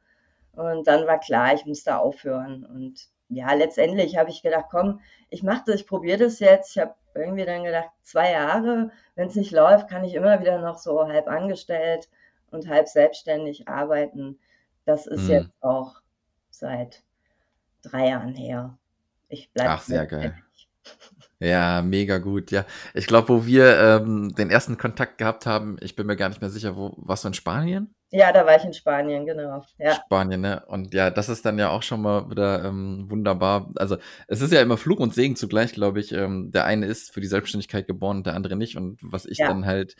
Und 0.54 0.88
dann 0.88 1.06
war 1.06 1.20
klar, 1.20 1.54
ich 1.54 1.66
muss 1.66 1.84
da 1.84 1.98
aufhören. 1.98 2.66
Und 2.66 3.10
ja, 3.28 3.54
letztendlich 3.54 4.18
habe 4.18 4.30
ich 4.30 4.42
gedacht, 4.42 4.68
komm, 4.72 5.02
ich 5.30 5.44
mache 5.44 5.64
das, 5.66 5.76
ich 5.82 5.88
probiere 5.88 6.20
das 6.20 6.40
jetzt. 6.40 6.72
Ich 6.72 6.82
habe 6.82 6.96
irgendwie 7.16 7.46
dann 7.46 7.66
gedacht, 7.66 7.90
zwei 8.04 8.32
Jahre, 8.32 8.92
wenn 9.16 9.28
es 9.28 9.36
nicht 9.36 9.52
läuft, 9.52 9.90
kann 9.90 10.06
ich 10.06 10.14
immer 10.16 10.40
wieder 10.40 10.60
noch 10.60 10.78
so 10.78 11.06
halb 11.06 11.28
angestellt 11.28 12.10
und 12.50 12.70
halb 12.70 12.88
selbstständig 12.88 13.68
arbeiten. 13.68 14.40
Das 14.86 15.06
ist 15.06 15.24
mhm. 15.24 15.32
jetzt 15.32 15.52
auch 15.60 15.98
seit 16.50 17.04
drei 17.90 18.10
Jahren 18.10 18.36
her. 18.36 18.78
Ich 19.30 19.52
bleibe. 19.52 19.72
Ach, 19.72 19.82
sehr 19.82 20.06
geil. 20.06 20.36
Ja, 21.40 21.84
mega 21.84 22.18
gut. 22.18 22.50
Ja, 22.50 22.66
ich 22.96 23.06
glaube, 23.06 23.30
wo 23.30 23.46
wir 23.46 23.78
ähm, 23.80 24.34
den 24.36 24.50
ersten 24.50 24.78
Kontakt 24.78 25.20
gehabt 25.20 25.46
haben, 25.46 25.78
ich 25.82 25.96
bin 25.96 26.08
mir 26.08 26.16
gar 26.16 26.30
nicht 26.30 26.42
mehr 26.42 26.50
sicher, 26.50 26.76
wo 26.76 26.96
warst 26.98 27.24
du 27.24 27.28
in 27.28 27.34
Spanien? 27.36 27.94
Ja, 28.10 28.32
da 28.32 28.46
war 28.46 28.56
ich 28.56 28.64
in 28.64 28.74
Spanien, 28.74 29.26
genau. 29.26 29.64
Ja. 29.78 29.96
Spanien, 29.96 30.42
ne? 30.42 30.64
Und 30.68 30.94
ja, 30.94 31.12
das 31.12 31.30
ist 31.30 31.46
dann 31.46 31.60
ja 31.60 31.70
auch 31.70 31.84
schon 31.84 32.02
mal 32.02 32.30
wieder 32.32 32.64
ähm, 32.64 33.06
wunderbar. 33.10 33.70
Also 33.76 33.98
es 34.28 34.42
ist 34.42 34.54
ja 34.54 34.62
immer 34.62 34.78
Fluch 34.78 35.00
und 35.00 35.14
Segen 35.14 35.36
zugleich, 35.36 35.74
glaube 35.74 36.00
ich. 36.00 36.12
Ähm, 36.12 36.52
der 36.52 36.66
eine 36.66 36.86
ist 36.88 37.14
für 37.14 37.22
die 37.22 37.28
Selbstständigkeit 37.28 37.86
geboren 37.86 38.24
der 38.24 38.34
andere 38.34 38.56
nicht. 38.56 38.78
Und 38.78 39.00
was 39.04 39.26
ich 39.26 39.40
ja. 39.40 39.48
dann 39.48 39.66
halt 39.66 39.96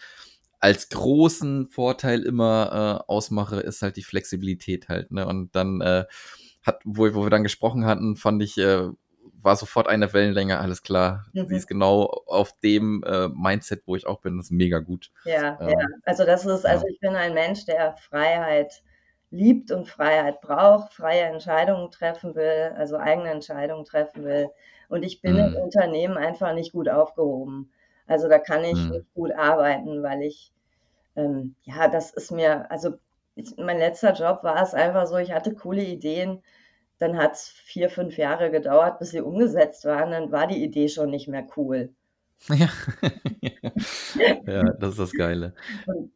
als 0.60 0.90
großen 0.90 1.68
Vorteil 1.68 2.24
immer 2.24 3.04
äh, 3.06 3.12
ausmache, 3.12 3.58
ist 3.58 3.82
halt 3.84 3.98
die 3.98 4.04
Flexibilität 4.04 4.88
halt, 4.88 5.12
ne? 5.12 5.28
Und 5.28 5.56
dann 5.56 5.82
äh, 5.82 6.06
hat, 6.68 6.82
wo, 6.84 7.14
wo 7.16 7.24
wir 7.24 7.30
dann 7.30 7.44
gesprochen 7.44 7.86
hatten, 7.86 8.16
fand 8.16 8.44
ich, 8.44 8.58
äh, 8.58 8.90
war 9.42 9.56
sofort 9.56 9.88
eine 9.88 10.12
Wellenlänge, 10.14 10.60
alles 10.60 10.84
klar. 10.84 11.26
Mhm. 11.34 11.48
Sie 11.48 11.56
ist 11.56 11.68
genau 11.68 12.24
auf 12.26 12.54
dem 12.60 13.04
äh, 13.04 13.30
Mindset, 13.30 13.84
wo 13.86 13.96
ich 13.96 14.06
auch 14.06 14.20
bin. 14.20 14.38
Das 14.38 14.48
ist 14.48 14.52
mega 14.52 14.80
gut. 14.80 15.12
Ja, 15.26 15.58
ähm, 15.62 15.70
ja. 15.70 15.86
Also 16.06 16.26
das 16.26 16.46
ist, 16.46 16.66
also 16.66 16.86
ich 16.88 17.00
bin 17.00 17.16
ein 17.16 17.34
Mensch, 17.34 17.66
der 17.66 17.94
Freiheit 17.94 18.84
liebt 19.30 19.72
und 19.72 19.88
Freiheit 19.88 20.42
braucht, 20.42 20.94
freie 20.94 21.24
Entscheidungen 21.24 21.92
treffen 21.92 22.36
will, 22.36 22.74
also 22.78 22.98
eigene 22.98 23.30
Entscheidungen 23.30 23.86
treffen 23.86 24.24
will. 24.24 24.50
Und 24.90 25.04
ich 25.04 25.22
bin 25.22 25.34
mhm. 25.34 25.40
im 25.40 25.56
Unternehmen 25.56 26.18
einfach 26.18 26.54
nicht 26.54 26.72
gut 26.72 26.90
aufgehoben. 26.90 27.72
Also 28.06 28.30
da 28.30 28.40
kann 28.40 28.64
ich 28.64 28.78
mhm. 28.78 28.90
nicht 28.90 29.14
gut 29.14 29.32
arbeiten, 29.34 30.02
weil 30.02 30.22
ich, 30.22 30.54
ähm, 31.16 31.56
ja, 31.64 31.90
das 31.90 32.12
ist 32.12 32.32
mir, 32.32 32.72
also 32.72 32.94
ich, 33.36 33.56
mein 33.58 33.78
letzter 33.78 34.14
Job 34.14 34.44
war 34.44 34.62
es 34.62 34.74
einfach 34.74 35.08
so, 35.08 35.18
ich 35.18 35.32
hatte 35.32 35.54
coole 35.54 35.84
Ideen, 35.84 36.42
dann 37.00 37.18
hat 37.18 37.34
es 37.34 37.50
vier, 37.50 37.90
fünf 37.90 38.18
Jahre 38.18 38.52
gedauert, 38.52 39.00
bis 39.00 39.12
sie 39.12 39.22
umgesetzt 39.22 39.86
waren, 39.86 40.12
dann 40.12 40.32
war 40.32 40.48
die 40.48 40.64
Idee 40.64 40.90
schon 40.90 41.10
nicht 41.10 41.28
mehr 41.28 41.48
cool. 41.56 41.94
Ja, 42.50 42.70
ja 44.46 44.64
das 44.74 44.92
ist 44.92 45.00
das 45.00 45.12
Geile. 45.12 45.54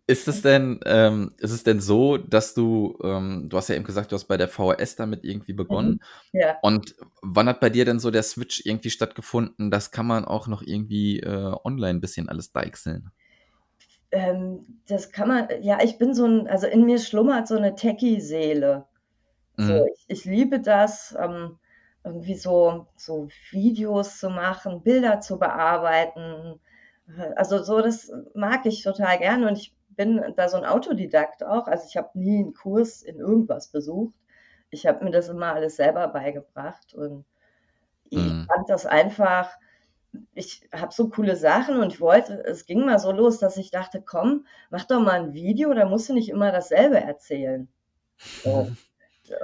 Ist 0.07 0.27
es 0.27 0.41
denn, 0.41 0.79
ähm, 0.85 1.31
ist 1.39 1.51
es 1.51 1.63
denn 1.63 1.81
so, 1.81 2.17
dass 2.17 2.53
du, 2.53 2.97
ähm, 3.03 3.47
du 3.49 3.57
hast 3.57 3.69
ja 3.69 3.75
eben 3.75 3.83
gesagt, 3.83 4.11
du 4.11 4.15
hast 4.15 4.25
bei 4.25 4.37
der 4.37 4.47
VHS 4.47 4.95
damit 4.95 5.23
irgendwie 5.23 5.53
begonnen. 5.53 5.99
Mhm. 6.31 6.39
Ja. 6.39 6.57
Und 6.61 6.95
wann 7.21 7.47
hat 7.47 7.59
bei 7.59 7.69
dir 7.69 7.85
denn 7.85 7.99
so 7.99 8.11
der 8.11 8.23
Switch 8.23 8.63
irgendwie 8.65 8.91
stattgefunden? 8.91 9.71
Das 9.71 9.91
kann 9.91 10.05
man 10.05 10.25
auch 10.25 10.47
noch 10.47 10.61
irgendwie 10.61 11.19
äh, 11.21 11.55
online 11.63 11.97
ein 11.97 12.01
bisschen 12.01 12.29
alles 12.29 12.51
deichseln. 12.51 13.11
Ähm, 14.11 14.81
das 14.87 15.11
kann 15.11 15.27
man, 15.27 15.47
ja, 15.61 15.79
ich 15.83 15.97
bin 15.97 16.13
so 16.13 16.25
ein, 16.25 16.47
also 16.47 16.67
in 16.67 16.85
mir 16.85 16.99
schlummert 16.99 17.47
so 17.47 17.55
eine 17.55 17.75
Techie-Seele. 17.75 18.85
So, 19.61 19.73
mhm. 19.73 19.91
ich, 19.93 20.05
ich 20.07 20.25
liebe 20.25 20.59
das, 20.61 21.15
ähm, 21.19 21.59
irgendwie 22.03 22.35
so, 22.35 22.87
so 22.95 23.27
Videos 23.51 24.19
zu 24.19 24.29
machen, 24.29 24.83
Bilder 24.83 25.21
zu 25.21 25.37
bearbeiten. 25.39 26.59
Also 27.35 27.63
so, 27.63 27.81
das 27.81 28.11
mag 28.33 28.65
ich 28.65 28.83
total 28.83 29.17
gerne 29.19 29.47
und 29.47 29.57
ich 29.57 29.75
bin 29.89 30.23
da 30.35 30.49
so 30.49 30.57
ein 30.57 30.65
Autodidakt 30.65 31.43
auch. 31.43 31.67
Also 31.67 31.85
ich 31.87 31.97
habe 31.97 32.17
nie 32.17 32.39
einen 32.39 32.53
Kurs 32.53 33.01
in 33.03 33.19
irgendwas 33.19 33.69
besucht. 33.69 34.15
Ich 34.71 34.87
habe 34.87 35.03
mir 35.05 35.11
das 35.11 35.29
immer 35.29 35.53
alles 35.53 35.75
selber 35.75 36.07
beigebracht 36.07 36.93
und 36.93 37.25
ich 38.05 38.15
mhm. 38.15 38.47
fand 38.47 38.69
das 38.69 38.85
einfach 38.85 39.51
ich 40.33 40.69
habe 40.73 40.93
so 40.93 41.09
coole 41.09 41.35
Sachen 41.37 41.77
und 41.79 41.93
ich 41.93 42.01
wollte 42.01 42.43
es 42.45 42.65
ging 42.65 42.85
mal 42.85 42.99
so 42.99 43.11
los, 43.13 43.39
dass 43.39 43.57
ich 43.57 43.71
dachte: 43.71 44.01
„Komm, 44.01 44.45
mach 44.71 44.85
doch 44.85 45.01
mal 45.01 45.21
'n 45.21 45.33
Video, 45.33 45.73
da 45.73 45.85
musst 45.85 46.09
du 46.09 46.13
nicht 46.13 46.29
immer 46.29 46.51
dasselbe 46.51 46.99
erzählen.“ 46.99 47.69
So. 48.43 48.75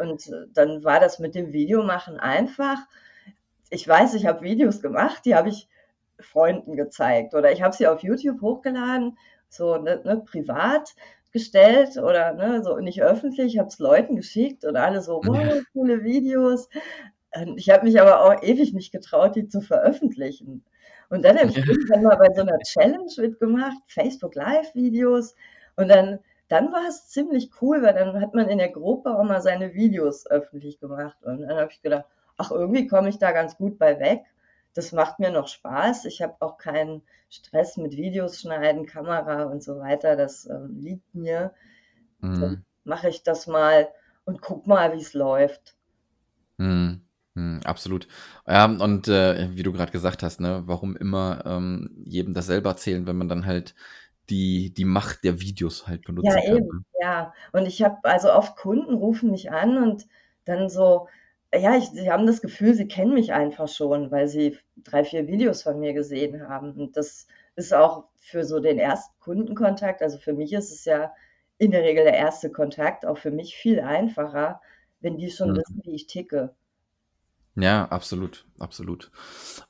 Und 0.02 0.32
dann 0.54 0.84
war 0.84 1.00
das 1.00 1.20
mit 1.20 1.36
dem 1.36 1.54
Videomachen 1.54 2.18
einfach. 2.20 2.78
Ich 3.70 3.88
weiß, 3.88 4.14
ich 4.16 4.26
habe 4.28 4.42
Videos 4.44 4.82
gemacht, 4.82 5.26
die 5.26 5.36
habe 5.36 5.50
ich 5.50 5.68
Freunden 6.20 6.76
gezeigt 6.78 7.34
oder 7.36 7.52
ich 7.52 7.62
habe 7.64 7.76
sie 7.76 7.88
auf 7.88 8.04
YouTube 8.04 8.42
hochgeladen, 8.42 9.18
so, 9.50 9.78
ne 9.78 10.02
ne, 10.06 10.24
privat 10.26 10.96
gestellt 11.34 11.98
oder, 11.98 12.34
ne, 12.34 12.64
so 12.64 12.78
nicht 12.80 13.04
öffentlich, 13.04 13.54
ich 13.56 13.60
habe 13.60 13.70
es 13.70 13.80
Leuten 13.80 14.16
geschickt 14.18 14.66
und 14.66 14.78
alle 14.78 15.02
so: 15.02 15.26
„Wow, 15.26 15.64
coole 15.74 16.04
Videos.“ 16.04 16.70
Und 17.36 17.58
ich 17.60 17.70
habe 17.72 17.86
mich 17.86 18.00
aber 18.02 18.24
auch 18.26 18.42
ewig 18.44 18.74
nicht 18.74 18.92
getraut, 18.94 19.36
die 19.36 19.48
zu 19.50 19.62
veröffentlichen. 19.62 20.64
Und 21.10 21.24
dann 21.26 21.38
habe 21.40 21.50
ich 21.52 21.58
irgendwann 21.68 22.04
mal 22.04 22.18
bei 22.18 22.34
so 22.36 22.44
'ner 22.44 22.60
Challenge 22.66 23.12
mitgemacht, 23.20 23.78
Facebook 23.88 24.36
Live 24.36 24.74
Videos 24.76 25.36
und 25.78 25.90
dann 25.90 26.20
dann 26.50 26.72
war 26.72 26.88
es 26.88 27.08
ziemlich 27.10 27.52
cool, 27.62 27.82
weil 27.84 27.94
dann 27.94 28.22
hat 28.22 28.34
man 28.34 28.50
in 28.50 28.58
der 28.60 28.70
Gruppe 28.70 29.18
auch 29.18 29.24
mal 29.24 29.42
seine 29.42 29.74
Videos 29.74 30.28
öffentlich 30.30 30.80
gemacht 30.80 31.18
und 31.24 31.42
dann 31.42 31.58
habe 31.58 31.72
ich 31.72 31.82
gedacht: 31.82 32.06
„Ach, 32.38 32.52
irgendwie 32.52 32.88
komme 32.88 33.10
ich 33.10 33.20
da 33.20 33.32
ganz 33.32 33.58
gut 33.58 33.78
bei 33.80 34.00
weg. 34.00 34.24
Das 34.74 34.92
macht 34.92 35.20
mir 35.20 35.32
noch 35.32 35.48
Spaß. 35.48 36.06
Ich 36.06 36.22
habe 36.22 36.36
auch 36.40 36.58
keinen 36.58 37.02
Stress 37.30 37.78
mit 37.78 37.94
Videos 37.98 38.40
schneiden, 38.42 38.86
Kamera 38.86 39.44
und 39.46 39.64
so 39.64 39.80
weiter. 39.80 40.16
Das, 40.16 40.46
ähm, 40.48 40.80
liegt 40.82 41.16
mir. 41.16 41.54
Dann 42.40 42.56
Mhm. 42.56 42.64
mache 42.86 43.10
ich 43.10 43.24
das 43.24 43.48
mal 43.48 43.90
und 44.26 44.42
gucke 44.42 44.70
mal, 44.70 44.94
wie's 44.94 45.14
läuft.“ 45.14 45.76
Mhm. 46.58 47.02
Mhm, 47.36 47.60
absolut. 47.66 48.08
Ja, 48.48 48.66
und, 48.66 49.08
äh, 49.08 49.50
wie 49.56 49.62
du 49.64 49.72
grad 49.72 49.92
gesagt 49.92 50.24
hast, 50.24 50.40
ne, 50.40 50.64
warum 50.66 50.96
immer, 50.98 51.44
ähm, 51.46 52.04
jedem 52.06 52.34
dasselbe 52.34 52.70
erzählen, 52.70 53.06
wenn 53.06 53.18
man 53.18 53.30
dann 53.30 53.46
halt 53.46 53.76
die 54.30 54.74
die 54.74 54.86
Macht 54.86 55.24
der 55.24 55.40
Videos 55.42 55.88
halt 55.88 56.06
Ja, 56.22 56.34
benutzen 56.34 56.44
kann, 56.44 56.58
eben, 56.58 56.70
ne? 56.72 56.84
ja. 57.00 57.34
Und 57.54 57.66
ich 57.68 57.84
habe 57.84 57.98
also 58.04 58.32
oft 58.34 58.56
Kunden 58.58 58.94
rufen 58.96 59.30
mich 59.32 59.52
an 59.52 59.78
und 59.78 60.08
dann 60.46 60.70
so 60.70 61.08
ja, 61.56 61.78
ich 61.78 61.86
sie 61.90 62.12
haben 62.12 62.26
das 62.28 62.42
Gefühl, 62.42 62.74
sie 62.74 62.88
kennen 62.90 63.14
mich 63.14 63.32
einfach 63.34 63.68
schon, 63.70 64.12
weil 64.12 64.28
sie 64.28 64.58
3, 64.78 65.06
4 65.06 65.28
Videos 65.28 65.64
von 65.64 65.80
mir 65.80 65.94
gesehen 65.94 66.48
haben. 66.50 66.74
Und 66.74 66.98
das 66.98 67.28
ist 67.56 67.74
auch 67.74 68.10
für 68.20 68.44
so 68.44 68.60
den 68.60 68.80
ersten 68.80 69.18
Kundenkontakt 69.20 70.02
also, 70.02 70.18
für 70.18 70.34
mich 70.34 70.52
ist 70.54 70.72
es 70.72 70.84
ja 70.86 71.14
in 71.58 71.72
der 71.72 71.84
Regel 71.84 72.04
der 72.04 72.16
erste 72.16 72.52
Kontakt, 72.52 73.06
auch 73.06 73.18
für 73.18 73.32
mich 73.32 73.56
viel 73.56 73.80
einfacher, 73.80 74.62
wenn 75.00 75.18
die 75.18 75.30
schon 75.32 75.50
Mhm. 75.50 75.56
wissen, 75.56 75.82
wie 75.86 75.96
ich 75.96 76.08
ticke. 76.08 76.54
Ja, 77.60 77.86
absolut, 77.88 78.46
absolut. 78.60 79.10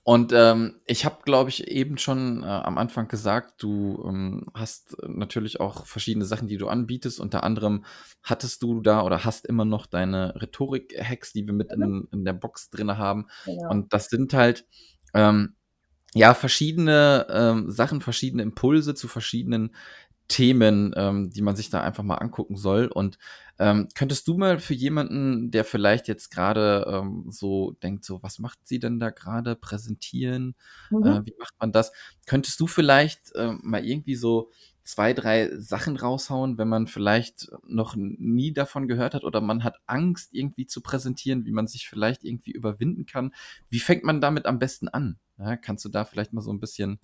Und, 0.03 0.34
ähm, 0.34 0.82
ich 0.86 1.06
habe, 1.06 1.20
glaube 1.24 1.50
ich, 1.50 1.67
eben 1.70 1.98
schon, 1.98 2.44
äh, 2.44 2.46
am 2.46 2.77
Anfang 2.77 3.08
gesagt, 3.08 3.63
du, 3.63 4.03
ähm, 4.06 4.46
hast 4.53 4.98
natürlich 5.08 5.62
auch 5.62 5.86
verschiedene 5.86 6.25
Sachen, 6.25 6.50
die 6.50 6.58
du 6.58 6.67
anbietest. 6.67 7.17
Unter 7.22 7.44
anderem 7.46 7.86
hattest 8.24 8.62
du 8.62 8.82
da 8.82 9.03
oder 9.03 9.24
hast 9.24 9.46
immer 9.46 9.63
noch 9.63 9.86
deine 9.86 10.36
Rhetorik-Hacks, 10.36 11.32
die 11.32 11.46
wir 11.48 11.53
mit 11.53 11.75
Mhm. 11.77 11.84
in 11.84 12.08
in 12.20 12.25
der 12.25 12.34
Box 12.34 12.70
drinne 12.70 12.98
haben. 12.98 13.27
Genau. 13.46 13.70
Und 13.70 13.94
das 13.94 14.08
sind 14.10 14.34
halt, 14.34 14.65
ähm, 15.13 15.56
ja, 16.13 16.34
verschiedene, 16.34 17.27
ähm, 17.29 17.72
Sachen, 17.72 18.01
verschiedene 18.01 18.44
Impulse 18.44 18.96
zu 18.96 19.08
verschiedenen 19.08 19.75
Themen, 20.27 20.93
ähm, 20.98 21.29
die 21.31 21.41
man 21.41 21.55
sich 21.55 21.69
da 21.69 21.81
einfach 21.81 22.03
mal 22.03 22.15
angucken 22.15 22.57
soll. 22.57 22.88
Und, 22.88 23.17
ähm, 23.60 23.88
könntest 23.96 24.27
du 24.27 24.38
mal 24.38 24.60
für 24.60 24.74
jemanden, 24.74 25.51
der 25.51 25.65
vielleicht 25.65 26.07
jetzt 26.07 26.31
grade, 26.31 26.86
ähm, 26.89 27.25
so 27.31 27.72
denkt, 27.84 28.05
so: 28.05 28.22
„Was 28.24 28.39
macht 28.39 28.60
sie 28.67 28.79
denn 28.79 29.00
da 29.00 29.10
grade? 29.12 29.55
Präsentieren? 29.55 30.55
Äh, 31.01 31.19
Mhm. 31.19 31.25
wie 31.25 31.34
macht 31.39 31.53
man 31.60 31.72
das?“ 31.72 31.91
Könntest 32.25 32.60
du 32.60 32.67
vielleicht, 32.67 33.31
ähm, 33.36 33.60
mal 33.63 33.86
irgendwie 33.86 34.15
so 34.15 34.51
2, 34.84 35.13
3 35.13 35.50
Sachen 35.60 35.98
raushauen, 35.98 36.57
wenn 36.57 36.69
man 36.69 36.88
vielleicht 36.88 37.50
noch 37.67 37.96
nie 37.98 38.53
davon 38.53 38.88
gehört 38.88 39.13
hat 39.13 39.24
oder 39.25 39.41
man 39.41 39.63
hat 39.63 39.77
Angst, 39.86 40.34
irgendwie 40.34 40.65
zu 40.65 40.81
präsentieren, 40.81 41.46
wie 41.46 41.51
man 41.51 41.67
sich 41.67 41.88
vielleicht 41.89 42.24
irgendwie 42.24 42.51
überwinden 42.51 43.05
kann? 43.05 43.34
Wie 43.69 43.79
fängt 43.79 44.03
man 44.05 44.22
damit 44.22 44.46
am 44.46 44.60
besten 44.60 44.88
an? 44.89 45.19
Ja, 45.38 45.57
kannst 45.57 45.84
du 45.86 45.89
da 45.89 46.05
vielleicht 46.05 46.34
mal 46.34 46.41
so 46.41 46.51
'n 46.51 46.60
bisschen 46.60 47.00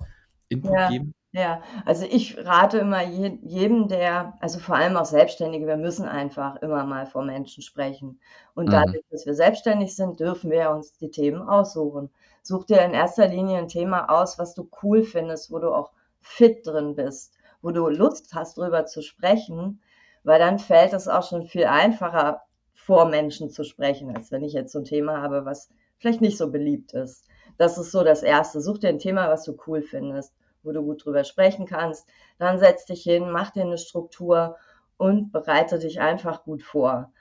Input 0.49 0.83
Ja, 0.83 0.85
geben? 0.85 1.13
Ja. 1.33 1.61
Also, 1.85 2.05
ich 2.05 2.37
rate 2.45 2.79
immer 2.79 3.03
je 3.03 3.37
jedem, 3.43 3.87
der 3.89 4.33
also, 4.41 4.59
vor 4.59 4.75
allem 4.75 4.97
auch 4.97 5.05
Selbstständige, 5.05 5.67
wir 5.67 5.77
müssen 5.77 6.05
einfach 6.07 6.57
immer 6.61 6.85
mal 6.85 7.05
vor 7.07 7.23
Menschen 7.23 7.63
sprechen. 7.63 8.19
Und 8.55 8.71
Mhm. 8.71 8.73
dadurch, 8.73 9.03
dass 9.11 9.25
wir 9.25 9.35
selbstständig 9.35 9.95
sind, 9.95 10.19
dürfen 10.19 10.51
wir 10.51 10.71
uns 10.71 10.97
die 10.97 11.11
Themen 11.11 11.41
aussuchen. 11.41 12.11
Such 12.43 12.65
dir 12.65 12.81
in 12.83 12.93
erster 12.93 13.27
Linie 13.27 13.59
'n 13.59 13.67
Thema 13.67 14.09
aus, 14.09 14.39
was 14.39 14.53
du 14.55 14.69
cool 14.83 15.03
findest, 15.03 15.51
wo 15.51 15.59
du 15.59 15.73
auch 15.73 15.91
fit 16.21 16.65
drin 16.67 16.95
bist, 16.95 17.33
wo 17.61 17.71
du 17.71 17.89
Lust 17.89 18.33
hast, 18.35 18.57
drüber 18.57 18.85
zu 18.85 19.01
sprechen, 19.01 19.81
weil 20.23 20.39
dann 20.39 20.59
fällt 20.59 20.93
es 20.93 21.07
auch 21.07 21.23
schon 21.27 21.45
viel 21.45 21.65
einfacher, 21.65 22.41
vor 22.75 23.05
Menschen 23.05 23.49
zu 23.49 23.63
sprechen, 23.63 24.15
als 24.15 24.31
wenn 24.31 24.43
ich 24.43 24.53
jetzt 24.53 24.73
so 24.73 24.79
'n 24.79 24.85
Thema 24.85 25.21
habe, 25.21 25.45
was 25.45 25.69
vielleicht 25.97 26.21
nicht 26.21 26.37
so 26.37 26.51
beliebt 26.51 26.93
ist. 26.93 27.25
Das 27.57 27.77
ist 27.77 27.91
so 27.91 28.03
das 28.03 28.23
Erste. 28.23 28.61
Such 28.61 28.79
dir 28.79 28.89
'n 28.89 28.99
Thema, 28.99 29.29
was 29.29 29.43
du 29.45 29.55
cool 29.67 29.81
findest, 29.81 30.33
wo 30.63 30.71
du 30.71 30.81
gut 30.83 31.05
drüber 31.05 31.23
sprechen 31.25 31.65
kannst. 31.67 32.07
Dann 32.39 32.59
setz 32.59 32.85
dich 32.85 33.03
hin, 33.03 33.31
mach 33.31 33.51
dir 33.51 33.65
'ne 33.65 33.77
Struktur 33.77 34.57
und 34.97 35.31
bereite 35.31 35.79
dich 35.79 36.01
einfach 36.01 36.43
gut 36.43 36.63
vor. 36.63 37.11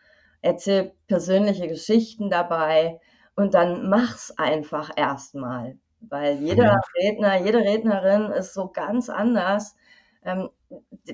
Erzähl 0.42 0.94
persönliche 1.08 1.68
Geschichten 1.68 2.30
dabei 2.30 3.00
und 3.36 3.54
dann 3.54 3.88
mach's 3.90 4.32
einfach 4.38 4.90
erst 4.96 5.34
mal, 5.36 5.78
weil 6.00 6.34
jeder 6.38 6.64
Ja. 6.64 6.80
Redner, 6.96 7.36
jede 7.40 7.58
Rednerin 7.60 8.30
ist 8.32 8.54
so 8.54 8.68
ganz 8.70 9.08
anders. 9.10 9.76
Ähm, 10.24 10.50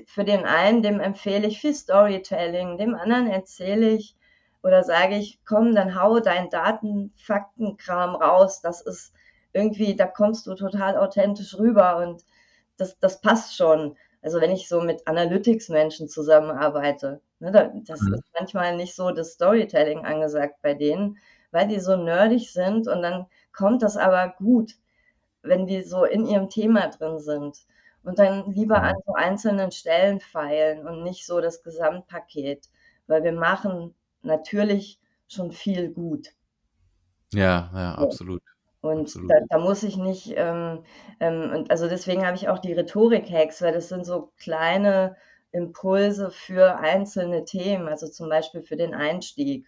für 0.07 0.23
den 0.25 0.45
einen, 0.45 0.81
dem 0.83 0.99
empfehle 0.99 1.47
ich 1.47 1.59
viel 1.61 1.73
Storytelling, 1.75 2.77
dem 2.77 2.95
anderen 2.95 3.27
erzähle 3.27 3.89
ich 3.91 4.15
oder 4.63 4.83
sage 4.83 5.15
ich: 5.17 5.39
„Komm, 5.45 5.75
dann 5.75 5.99
hau 6.01 6.19
deinen 6.21 6.49
Daten 6.51 7.13
Faktenkram 7.17 8.15
raus. 8.15 8.61
Das 8.61 8.81
ist 8.81 9.13
irgendwie 9.53 9.95
da 9.95 10.07
kommst 10.07 10.47
du 10.47 10.55
total 10.55 10.97
authentisch 10.97 11.57
rüber 11.57 11.97
und 11.97 12.23
das 12.77 12.99
das 12.99 13.21
passt 13.21 13.55
schon.“ 13.55 13.97
Also, 14.21 14.41
wenn 14.41 14.51
ich 14.51 14.67
so 14.67 14.81
mit 14.81 15.07
Analytics-Menschen 15.07 16.09
zusammenarbeite, 16.09 17.21
ne, 17.39 17.51
da 17.51 17.71
das 17.85 18.01
Mhm. 18.01 18.09
ist 18.09 18.23
manchmal 18.37 18.75
nicht 18.77 18.95
so 18.95 19.11
das 19.11 19.33
Storytelling 19.33 20.05
angesagt 20.05 20.61
bei 20.61 20.73
denen, 20.73 21.17
weil 21.51 21.67
die 21.67 21.79
so 21.79 21.95
nerdig 21.95 22.51
sind 22.51 22.87
und 22.87 23.01
dann 23.01 23.27
kommt 23.53 23.81
das 23.83 23.97
aber 23.97 24.33
gut, 24.37 24.73
wenn 25.41 25.67
die 25.67 25.81
so 25.83 26.05
in 26.05 26.25
ihrem 26.25 26.49
Thema 26.49 26.87
drin 26.87 27.19
sind. 27.19 27.57
Und 28.03 28.19
dann 28.19 28.49
lieber 28.51 28.83
an 28.83 28.93
Mhm. 28.93 29.03
so 29.05 29.13
einzelnen 29.13 29.71
Stellen 29.73 30.21
feilen 30.21 30.87
und 30.87 31.03
nicht 31.03 31.25
so 31.25 31.41
das 31.41 31.61
Gesamtpaket, 31.63 32.69
weil 33.07 33.23
wir 33.23 33.33
machen 33.33 33.95
natürlich 34.21 34.99
schon 35.27 35.51
viel 35.51 35.91
gut. 35.91 36.29
Ja, 37.33 37.69
ja, 37.73 37.95
So. 37.97 38.03
absolut. 38.03 38.43
Und 38.83 39.29
da 39.29 39.35
da 39.49 39.57
muss 39.57 39.83
ich 39.83 39.97
nicht, 39.97 40.33
ähm 40.37 40.83
ähm, 41.19 41.51
und 41.53 41.71
also, 41.71 41.89
deswegen 41.89 42.25
habe 42.25 42.37
ich 42.37 42.47
auch 42.47 42.59
die 42.59 42.71
Rhetorik-Hacks, 42.73 43.61
weil 43.61 43.73
das 43.73 43.89
sind 43.89 44.05
so 44.05 44.31
kleine 44.37 45.17
Impulse 45.51 46.31
für 46.31 46.77
einzelne 46.77 47.43
Themen, 47.43 47.89
also, 47.89 48.07
zum 48.07 48.29
Beispiel 48.29 48.61
für 48.61 48.77
den 48.77 48.93
Einstieg. 48.93 49.67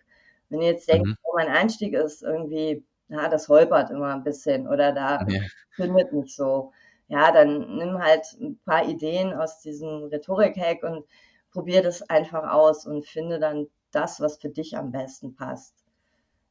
Wenn 0.49 0.61
ihr 0.61 0.69
jetzt 0.71 0.87
denkt: 0.87 1.07
Mhm. 1.07 1.15
„Oh, 1.23 1.33
mein 1.35 1.49
Einstieg 1.49 1.93
ist 1.93 2.23
irgendwie 2.23 2.85
ja, 3.09 3.27
das 3.27 3.49
holpert 3.49 3.89
immer 3.91 4.13
'n 4.13 4.23
bisschen 4.23 4.67
oder 4.69 4.93
da 4.93 5.25
Ja. 5.27 5.41
zündet 5.75 6.13
nicht 6.13 6.33
so.“ 6.33 6.71
Ja, 7.09 7.31
dann 7.33 7.75
nimm 7.77 7.99
halt 8.01 8.25
'n 8.39 8.59
paar 8.65 8.85
Ideen 8.87 9.33
aus 9.33 9.59
diesem 9.59 10.03
Rhetorik-Hack 10.05 10.83
und 10.83 11.05
probier 11.51 11.81
das 11.83 12.01
einfach 12.09 12.49
aus 12.53 12.85
und 12.85 13.05
finde 13.05 13.39
dann 13.39 13.67
das, 13.91 14.21
was 14.21 14.37
für 14.37 14.49
dich 14.49 14.77
am 14.77 14.91
besten 14.91 15.35
passt. 15.35 15.75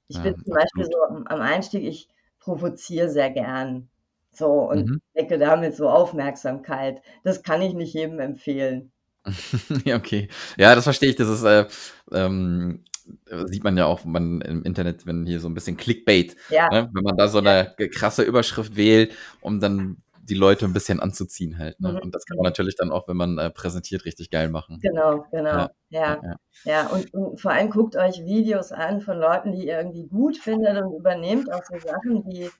Ich 0.08 0.22
bin 0.22 0.32
Ja, 0.32 0.44
zum 0.44 0.54
Beispiel 0.54 0.84
absolut. 0.84 0.92
so 0.92 1.02
am 1.04 1.26
am 1.28 1.40
Einstieg 1.42 1.84
ich 1.84 2.08
provoziere 2.40 3.10
sehr 3.10 3.30
gern, 3.30 3.90
so 4.32 4.46
und 4.70 4.88
Mhm. 4.88 5.00
wecke 5.14 5.38
damit 5.38 5.74
so 5.76 5.88
Aufmerksamkeit. 5.90 7.02
Das 7.24 7.42
kann 7.42 7.62
ich 7.62 7.74
nicht 7.74 7.94
jedem 7.94 8.20
empfehlen. 8.20 8.90
Ja, 9.84 9.96
okay. 9.96 10.28
Ja, 10.58 10.74
das 10.74 10.84
verstehe 10.84 11.10
ich. 11.10 11.16
Das 11.16 11.28
ist, 11.28 11.42
äh, 11.44 11.66
ähm 12.12 12.84
äh, 13.28 13.44
sieht 13.48 13.64
man 13.64 13.76
ja 13.76 13.86
auch, 13.86 14.04
man 14.04 14.40
im 14.40 14.62
Internet 14.64 15.04
wenn 15.06 15.26
hier 15.26 15.40
so 15.40 15.48
'n 15.48 15.54
bisschen 15.54 15.76
Clickbait, 15.76 16.36
Ja. 16.50 16.68
ne? 16.68 16.88
Wenn 16.92 17.02
man 17.04 17.16
da 17.16 17.28
so. 17.28 17.40
'ne, 17.40 17.74
äh, 17.78 17.88
krasse 17.88 18.22
Überschrift 18.22 18.76
wählt, 18.76 19.14
um 19.40 19.58
dann 19.60 20.02
die 20.30 20.34
Leute 20.34 20.66
'n 20.66 20.72
bisschen 20.74 21.00
anzuziehen 21.00 21.58
halt, 21.58 21.80
ne? 21.80 21.94
Mhm, 21.94 22.00
Und 22.00 22.14
das 22.14 22.24
kann 22.26 22.36
man 22.38 22.44
natürlich 22.46 22.76
dann 22.76 22.92
auch, 22.92 23.08
wenn 23.08 23.16
man, 23.18 23.38
äh, 23.38 23.50
präsentiert, 23.50 24.04
richtig 24.06 24.30
geil 24.30 24.48
machen. 24.50 24.82
Genau, 24.82 25.26
genau. 25.30 25.66
Ja, 25.90 26.06
ja, 26.06 26.22
Ja, 26.22 26.36
ja. 26.64 26.86
Und 26.88 27.12
und 27.14 27.40
vor 27.40 27.52
allem 27.52 27.70
guckt 27.70 27.96
euch 27.96 28.24
Videos 28.24 28.72
an 28.72 29.00
von 29.00 29.18
Leuten, 29.18 29.52
die 29.52 29.66
ihr 29.66 29.78
irgendwie 29.78 30.06
gut 30.08 30.36
findet 30.38 30.78
und 30.82 30.94
übernehmt 30.94 31.52
auch 31.52 31.64
so 31.64 31.78
Sachen, 31.78 32.24
die 32.30 32.52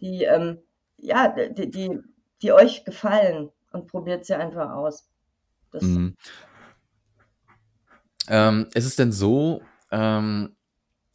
die, 0.00 0.24
ähm 0.24 0.60
ja, 0.98 1.28
die 1.28 1.70
die 1.70 2.00
die 2.42 2.52
euch 2.52 2.84
gefallen 2.84 3.50
und 3.72 3.88
probiert 3.88 4.24
sie 4.26 4.34
einfach 4.36 4.72
aus. 4.72 5.08
Mhm. 5.80 6.14
Ähm, 8.28 8.68
ist 8.74 8.86
es 8.86 8.96
denn 8.96 9.12
so, 9.12 9.62
ähm 9.90 10.56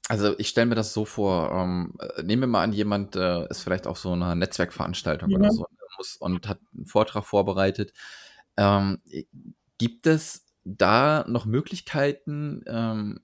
also 0.09 0.37
ich 0.39 0.49
stelle 0.49 0.67
mir 0.67 0.75
das 0.75 0.93
so 0.93 1.05
vor, 1.05 1.51
ähm, 1.51 1.95
äh, 1.99 2.23
nehmen 2.23 2.43
wir 2.43 2.47
mal 2.47 2.63
an, 2.63 2.73
jemand 2.73 3.15
äh, 3.15 3.47
ist 3.49 3.63
vielleicht 3.63 3.87
auf 3.87 3.99
so 3.99 4.13
einer 4.13 4.35
Netzwerkveranstaltung 4.35 5.31
oder 5.33 5.47
Mhm. 5.47 5.49
so 5.51 5.65
muss 5.99 6.17
und 6.17 6.47
hat 6.49 6.59
einen 6.75 6.87
Vortrag 6.87 7.25
vorbereitet. 7.25 7.93
Ähm, 8.57 9.01
gibt 9.77 10.07
es 10.07 10.47
da 10.65 11.25
noch 11.27 11.45
Möglichkeiten, 11.45 12.63
ähm, 12.67 13.21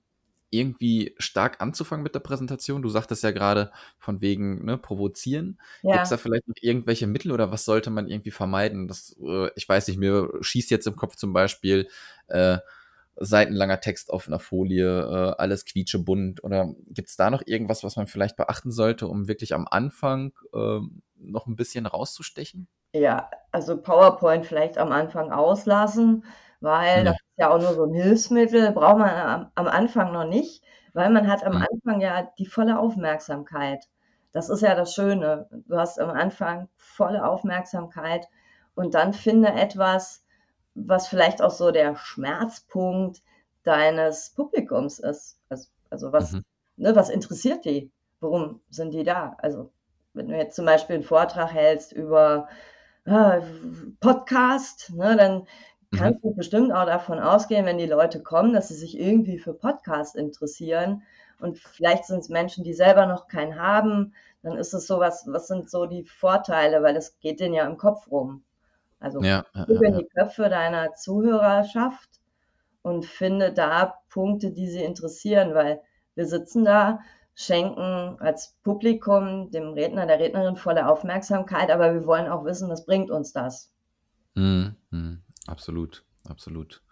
irgendwie 0.50 1.14
stark 1.18 1.60
anzufangen 1.60 2.04
mit 2.04 2.14
der 2.14 2.20
Präsentation? 2.20 2.80
Du 2.82 2.88
sagtest 2.88 3.22
ja 3.24 3.32
gerade 3.32 3.72
von 3.98 4.20
wegen, 4.22 4.64
ne, 4.64 4.78
provozieren. 4.78 5.60
Gibt's 5.90 6.08
da 6.10 6.16
Ja. 6.16 6.18
vielleicht 6.18 6.48
noch 6.48 6.54
irgendwelche 6.60 7.06
Mittel 7.08 7.32
oder 7.32 7.50
was 7.52 7.64
sollte 7.64 7.90
man 7.90 8.08
irgendwie 8.08 8.30
vermeiden? 8.30 8.88
Das, 8.88 9.16
äh 9.20 9.50
ich 9.56 9.68
weiß 9.68 9.88
nicht, 9.88 9.98
mir 9.98 10.30
schießt 10.40 10.70
jetzt 10.70 10.86
im 10.86 10.96
Kopf 10.96 11.16
zum 11.16 11.32
Beispiel, 11.32 11.88
äh, 12.28 12.58
seitenlanger 13.18 13.80
Text 13.80 14.10
auf 14.12 14.28
'ner 14.28 14.38
Folie, 14.40 14.86
äh, 15.02 15.34
alles 15.38 15.64
quietschebunt 15.64 16.44
oder 16.44 16.74
gibt's 16.88 17.16
da 17.16 17.30
noch 17.30 17.42
irgendwas, 17.46 17.84
was 17.84 17.96
man 17.96 18.06
vielleicht 18.08 18.36
beachten 18.36 18.70
sollte, 18.72 19.08
um 19.08 19.28
wirklich 19.28 19.54
am 19.54 19.66
Anfang, 19.70 20.32
ähm, 20.54 21.02
noch 21.16 21.46
'n 21.46 21.56
bisschen 21.56 21.86
rauszustechen? 21.86 22.66
Ja, 22.94 23.30
also 23.52 23.76
PowerPoint 23.80 24.46
vielleicht 24.46 24.78
am 24.78 24.92
Anfang 24.92 25.30
auslassen, 25.32 26.24
weil 26.60 27.04
das 27.04 27.12
Ja. 27.12 27.16
ist 27.16 27.38
ja 27.38 27.50
auch 27.50 27.58
nur 27.58 27.74
so 27.74 27.84
'n 27.84 27.92
Hilfsmittel, 27.92 28.72
braucht 28.72 28.98
man 28.98 29.10
am 29.10 29.50
am 29.54 29.66
Anfang 29.66 30.12
noch 30.12 30.24
nicht, 30.24 30.62
weil 30.94 31.10
man 31.10 31.28
hat 31.28 31.44
am 31.44 31.52
Mhm. 31.52 31.66
Anfang 31.72 32.00
ja 32.00 32.22
die 32.38 32.46
volle 32.46 32.78
Aufmerksamkeit. 32.78 33.84
Das 34.32 34.48
ist 34.48 34.62
ja 34.62 34.74
das 34.74 34.94
Schöne. 34.94 35.48
Du 35.66 35.76
hast 35.76 35.98
am 36.00 36.10
Anfang 36.10 36.68
volle 36.76 37.26
Aufmerksamkeit 37.26 38.26
und 38.74 38.94
dann 38.94 39.12
finde 39.12 39.48
etwas, 39.48 40.24
was 40.76 41.08
vielleicht 41.08 41.42
auch 41.42 41.50
so 41.52 41.70
der 41.72 41.96
Schmerzpunkt 41.96 43.22
deines 43.64 44.30
Publikums 44.34 44.98
ist. 45.00 45.40
Als 45.50 45.72
also 45.90 46.12
was 46.12 46.34
Mhm. 46.34 46.42
ne, 46.76 46.94
was 46.96 47.10
interessiert 47.10 47.64
die? 47.66 47.92
Warum 48.20 48.60
sind 48.70 48.92
die 48.94 49.04
da? 49.04 49.36
Also, 49.40 49.72
wenn 50.14 50.28
du 50.28 50.36
jetzt 50.36 50.56
zum 50.56 50.66
Beispiel 50.66 50.96
'n 50.96 51.02
Vortrag 51.04 51.52
hältst 51.52 51.92
über, 51.92 52.48
äh, 53.06 53.40
Podcast, 54.00 54.92
ne, 54.94 55.16
dann 55.16 55.46
Mhm. 55.92 56.12
kannst 56.12 56.24
du 56.24 56.34
bestimmt 56.34 56.72
auch 56.72 56.86
davon 56.86 57.18
ausgehen, 57.20 57.66
wenn 57.66 57.78
die 57.78 57.86
Leute 57.86 58.22
kommen, 58.22 58.52
dass 58.54 58.68
sie 58.68 58.74
sich 58.76 58.98
irgendwie 58.98 59.38
für 59.38 59.54
Podcast 59.54 60.16
interessieren 60.16 61.02
und 61.40 61.58
vielleicht 61.58 62.04
sind's 62.06 62.28
Menschen, 62.30 62.64
die 62.64 62.74
selber 62.74 63.06
noch 63.06 63.28
keinen 63.28 63.58
haben, 63.60 64.14
dann 64.42 64.56
ist 64.58 64.74
es 64.74 64.86
so 64.86 65.00
was 65.00 65.26
was 65.28 65.48
sind 65.48 65.70
so 65.70 65.86
die 65.86 66.04
Vorteile, 66.04 66.82
weil 66.82 66.94
das 66.94 67.18
geht 67.20 67.40
denen 67.40 67.54
ja 67.54 67.66
im 67.66 67.78
Kopf 67.78 68.10
rum. 68.10 68.42
Also, 69.06 69.22
Ja, 69.22 69.44
gucke 69.54 69.86
in 69.86 69.98
die 69.98 70.08
Köpfe 70.08 70.48
deiner 70.48 70.94
Zuhörerschaft 70.94 72.10
und 72.82 73.06
finde 73.06 73.52
da 73.52 73.94
Punkte, 74.10 74.50
die 74.50 74.68
sie 74.68 74.82
interessieren, 74.82 75.54
weil 75.54 75.80
wir 76.16 76.26
sitzen 76.26 76.64
da, 76.64 76.98
schenken 77.36 78.18
als 78.18 78.56
Publikum 78.64 79.52
dem 79.52 79.74
Redner, 79.74 80.06
der 80.06 80.18
Rednerin 80.18 80.56
volle 80.56 80.88
Aufmerksamkeit, 80.88 81.70
aber 81.70 81.94
wir 81.94 82.04
wollen 82.04 82.26
auch 82.26 82.44
wissen, 82.44 82.68
was 82.68 82.84
bringt 82.84 83.10
uns 83.12 83.32
das? 83.32 83.72
Mhm, 84.34 84.74
mhm. 84.90 85.22
Absolut, 85.46 86.04
absolut. 86.28 86.82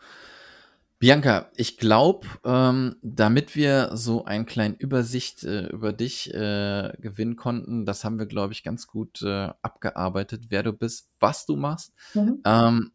Bianca, 1.04 1.50
ich 1.54 1.76
glaube, 1.76 2.26
ähm, 2.46 2.96
damit 3.02 3.54
wir 3.56 3.90
so 3.92 4.24
einen 4.24 4.46
kleinen 4.46 4.74
Übersicht, 4.74 5.44
äh, 5.44 5.66
über 5.66 5.92
dich, 5.92 6.32
äh, 6.32 6.94
gewinnen 6.98 7.36
konnten, 7.36 7.84
das 7.84 8.04
haben 8.04 8.18
wir, 8.18 8.24
glaube 8.24 8.54
ich, 8.54 8.62
ganz 8.64 8.86
gut, 8.86 9.20
äh, 9.20 9.50
abgearbeitet, 9.60 10.44
wer 10.48 10.62
du 10.62 10.72
bist, 10.72 11.10
was 11.20 11.44
du 11.44 11.56
machst. 11.56 11.92
Mhm. 12.14 12.40
Ähm, 12.46 12.92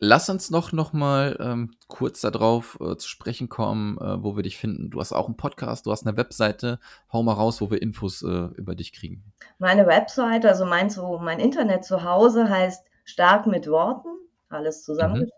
lass 0.00 0.28
uns 0.28 0.48
doch 0.48 0.72
noch 0.72 0.92
mal, 0.92 1.36
ähm, 1.38 1.70
kurz 1.86 2.20
da 2.22 2.32
drauf, 2.32 2.78
äh, 2.80 2.96
zu 2.96 3.08
sprechen 3.08 3.48
kommen, 3.48 3.96
äh, 3.98 4.20
wo 4.24 4.34
wir 4.34 4.42
dich 4.42 4.56
finden. 4.56 4.90
Du 4.90 4.98
hast 4.98 5.12
auch 5.12 5.28
'n 5.28 5.36
Podcast, 5.36 5.86
du 5.86 5.92
hast 5.92 6.04
'ne 6.04 6.16
Webseite. 6.16 6.80
Hau 7.12 7.22
mal 7.22 7.34
raus, 7.34 7.60
wo 7.60 7.70
wir 7.70 7.80
Infos, 7.80 8.22
äh, 8.22 8.48
über 8.56 8.74
dich 8.74 8.92
kriegen. 8.92 9.22
Meine 9.60 9.86
Webseite, 9.86 10.48
also 10.48 10.64
mein 10.64 10.90
zu 10.90 11.20
mein 11.22 11.38
Internet 11.38 11.84
zu 11.84 12.02
Hause 12.02 12.48
heißt 12.50 12.84
stark 13.04 13.46
mit 13.46 13.68
Worten, 13.68 14.08
alles 14.48 14.88
Mhm. 14.88 15.28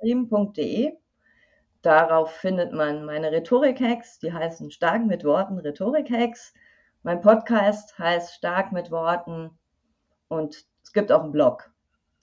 Darauf 1.85 2.31
findet 2.31 2.73
man 2.73 3.05
meine 3.05 3.31
Rhetorik-Hacks, 3.31 4.19
die 4.19 4.33
heißen 4.33 4.71
stark 4.71 5.05
mit 5.05 5.23
Worten 5.23 5.59
Rhetorik-Hacks. 5.59 6.55
Mein 7.03 7.21
Podcast 7.21 7.99
heißt 7.99 8.33
stark 8.35 8.73
mit 8.73 8.91
Worten 8.91 9.51
und 10.29 10.67
es 10.83 10.93
gibt 10.95 11.13
auch 11.13 11.25
'n 11.25 11.33
Blog, 11.33 11.73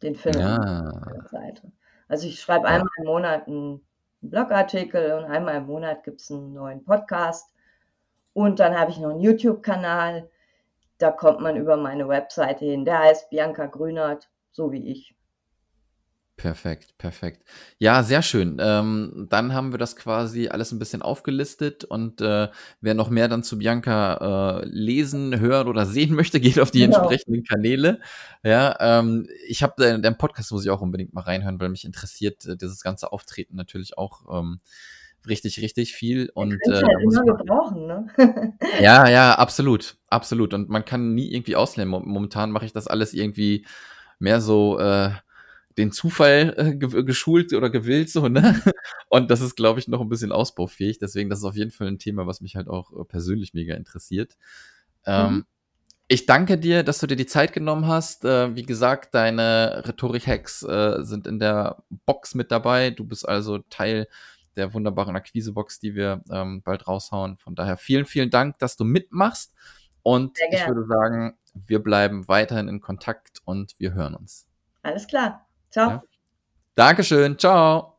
den 0.04 0.16
findet 0.16 0.46
man 0.48 0.58
auf 0.58 0.66
der 1.06 1.10
Ah. 1.10 1.22
Webseite. 1.22 1.72
Also, 2.10 2.28
ich 2.28 2.42
schreibe 2.42 2.68
Ja. 2.68 2.70
einmal 2.70 2.90
im 3.00 3.06
Monat 3.06 3.48
'n 3.48 3.82
Blogartikel 4.22 5.14
und 5.14 5.26
einmal 5.26 5.58
im 5.58 5.68
Monat 5.68 6.04
gibt's 6.06 6.32
'n 6.32 6.54
neuen 6.54 6.84
Podcast. 6.86 7.54
Und 8.34 8.60
dann 8.60 8.80
habe 8.80 8.92
ich 8.92 9.00
noch 9.00 9.12
'n 9.12 9.22
YouTube-Kanal, 9.22 10.30
da 11.00 11.12
kommt 11.12 11.42
man 11.42 11.58
über 11.58 11.78
meine 11.78 12.08
Webseite 12.10 12.66
hin. 12.66 12.86
Der 12.86 13.00
heißt 13.00 13.30
Bianca 13.32 13.68
Grünert, 13.68 14.30
so 14.52 14.72
wie 14.72 14.92
ich. 14.92 15.16
Perfekt, 16.42 16.98
perfekt. 16.98 17.44
Ja, 17.78 18.02
sehr 18.02 18.24
schön. 18.24 18.58
Ähm, 18.60 19.28
dann 19.30 19.54
haben 19.54 19.72
wir 19.74 19.78
das 19.78 19.96
quasi 19.96 20.48
alles 20.48 20.72
'n 20.72 20.80
bisschen 20.80 21.04
aufgelistet 21.04 21.84
und, 21.84 22.20
äh, 22.20 22.48
wer 22.82 22.94
noch 22.96 23.12
mehr 23.12 23.28
dann 23.28 23.44
zu 23.44 23.60
Bianca, 23.60 24.62
äh, 24.62 24.66
lesen, 24.66 25.40
hören 25.40 25.68
oder 25.68 25.86
sehen 25.86 26.16
möchte, 26.16 26.40
geht 26.40 26.60
auf 26.60 26.72
die 26.72 26.80
Genau. 26.82 26.98
entsprechenden 26.98 27.44
Kanäle. 27.44 28.00
Ja, 28.44 28.76
ähm, 28.80 29.28
ich 29.48 29.62
habe 29.62 29.76
de 29.78 30.02
deinen 30.02 30.18
Podcast 30.18 30.52
muss 30.52 30.64
ich 30.64 30.72
auch 30.72 30.82
unbedingt 30.82 31.14
mal 31.14 31.22
reinhören, 31.22 31.60
weil 31.60 31.70
mich 31.70 31.86
interessiert, 31.86 32.44
äh, 32.48 32.58
dieses 32.58 32.82
ganze 32.82 33.12
Auftreten 33.12 33.56
natürlich 33.56 33.96
auch, 34.00 34.22
ähm, 34.40 34.62
richtig, 35.28 35.62
richtig 35.62 35.94
viel 35.94 36.32
und, 36.34 36.56
äh, 36.68 36.82
halt 36.82 37.04
immer 37.04 37.24
gebrauchen, 37.38 37.86
ne? 37.86 38.08
Ja, 38.80 39.08
ja, 39.08 39.36
absolut, 39.36 39.98
absolut. 40.08 40.56
Und 40.56 40.70
man 40.70 40.86
kann 40.86 41.14
nie 41.14 41.32
irgendwie 41.32 41.56
auslernen. 41.56 41.92
Mo 41.92 42.00
momentan 42.00 42.50
mache 42.52 42.66
ich 42.66 42.74
das 42.74 42.88
alles 42.88 43.14
irgendwie 43.14 43.66
mehr 44.20 44.42
so, 44.42 44.80
äh, 44.80 45.12
den 45.82 45.92
Zufall, 45.92 46.54
äh, 46.58 46.76
gew 46.76 47.04
geschult 47.06 47.54
oder 47.54 47.70
gewillt 47.70 48.10
so, 48.10 48.28
ne? 48.30 48.42
Mhm. 48.66 48.72
Und 49.10 49.32
das 49.32 49.42
ist, 49.42 49.56
glaube 49.56 49.80
ich, 49.80 49.88
noch 49.88 50.02
'n 50.02 50.10
bisschen 50.10 50.32
ausbaufähig. 50.32 51.00
Deswegen, 51.00 51.30
das 51.30 51.40
ist 51.40 51.46
auf 51.46 51.56
jeden 51.56 51.72
Fall 51.72 51.88
'n 51.88 52.00
Thema, 52.00 52.28
was 52.28 52.42
mich 52.42 52.56
halt 52.56 52.68
auch, 52.70 52.92
äh, 53.00 53.04
persönlich 53.06 53.54
mega 53.54 53.76
interessiert. 53.76 54.38
Mhm. 55.06 55.12
Ähm, 55.14 55.46
ich 56.10 56.26
danke 56.28 56.58
dir, 56.60 56.84
dass 56.84 57.00
du 57.00 57.08
dir 57.08 57.16
die 57.18 57.26
Zeit 57.28 57.54
genommen 57.54 57.88
hast. 57.88 58.26
Äh, 58.26 58.56
wie 58.56 58.64
gesagt, 58.64 59.16
deine 59.16 59.84
Rhetorik-Hacks, 59.88 60.64
äh, 60.64 61.04
sind 61.04 61.28
in 61.28 61.40
der 61.40 61.84
Box 62.06 62.36
mit 62.36 62.52
dabei. 62.52 62.92
Du 62.92 63.06
bist 63.06 63.28
also 63.28 63.60
Teil 63.70 64.08
der 64.58 64.74
wunderbaren 64.74 65.16
Akquise-Box, 65.16 65.80
die 65.80 65.96
wir, 65.96 66.24
ähm, 66.32 66.62
bald 66.64 66.88
raushauen. 66.88 67.38
Von 67.38 67.56
daher 67.56 67.78
vielen, 67.78 68.06
vielen 68.06 68.30
Dank, 68.32 68.60
dass 68.60 68.76
du 68.78 68.84
mitmachst 68.86 69.54
und 70.04 70.38
ich 70.52 70.68
würde 70.68 70.86
sagen, 70.88 71.38
wir 71.54 71.80
bleiben 71.80 72.28
weiterhin 72.28 72.68
in 72.68 72.82
Kontakt 72.82 73.40
und 73.46 73.76
wir 73.80 73.94
hören 73.94 74.16
uns. 74.16 74.48
Alles 74.84 75.08
klar. 75.08 75.48
Tschau. 75.72 75.90
Ja. 75.90 76.04
Dankeschön. 76.76 77.38
Tschau. 77.38 77.91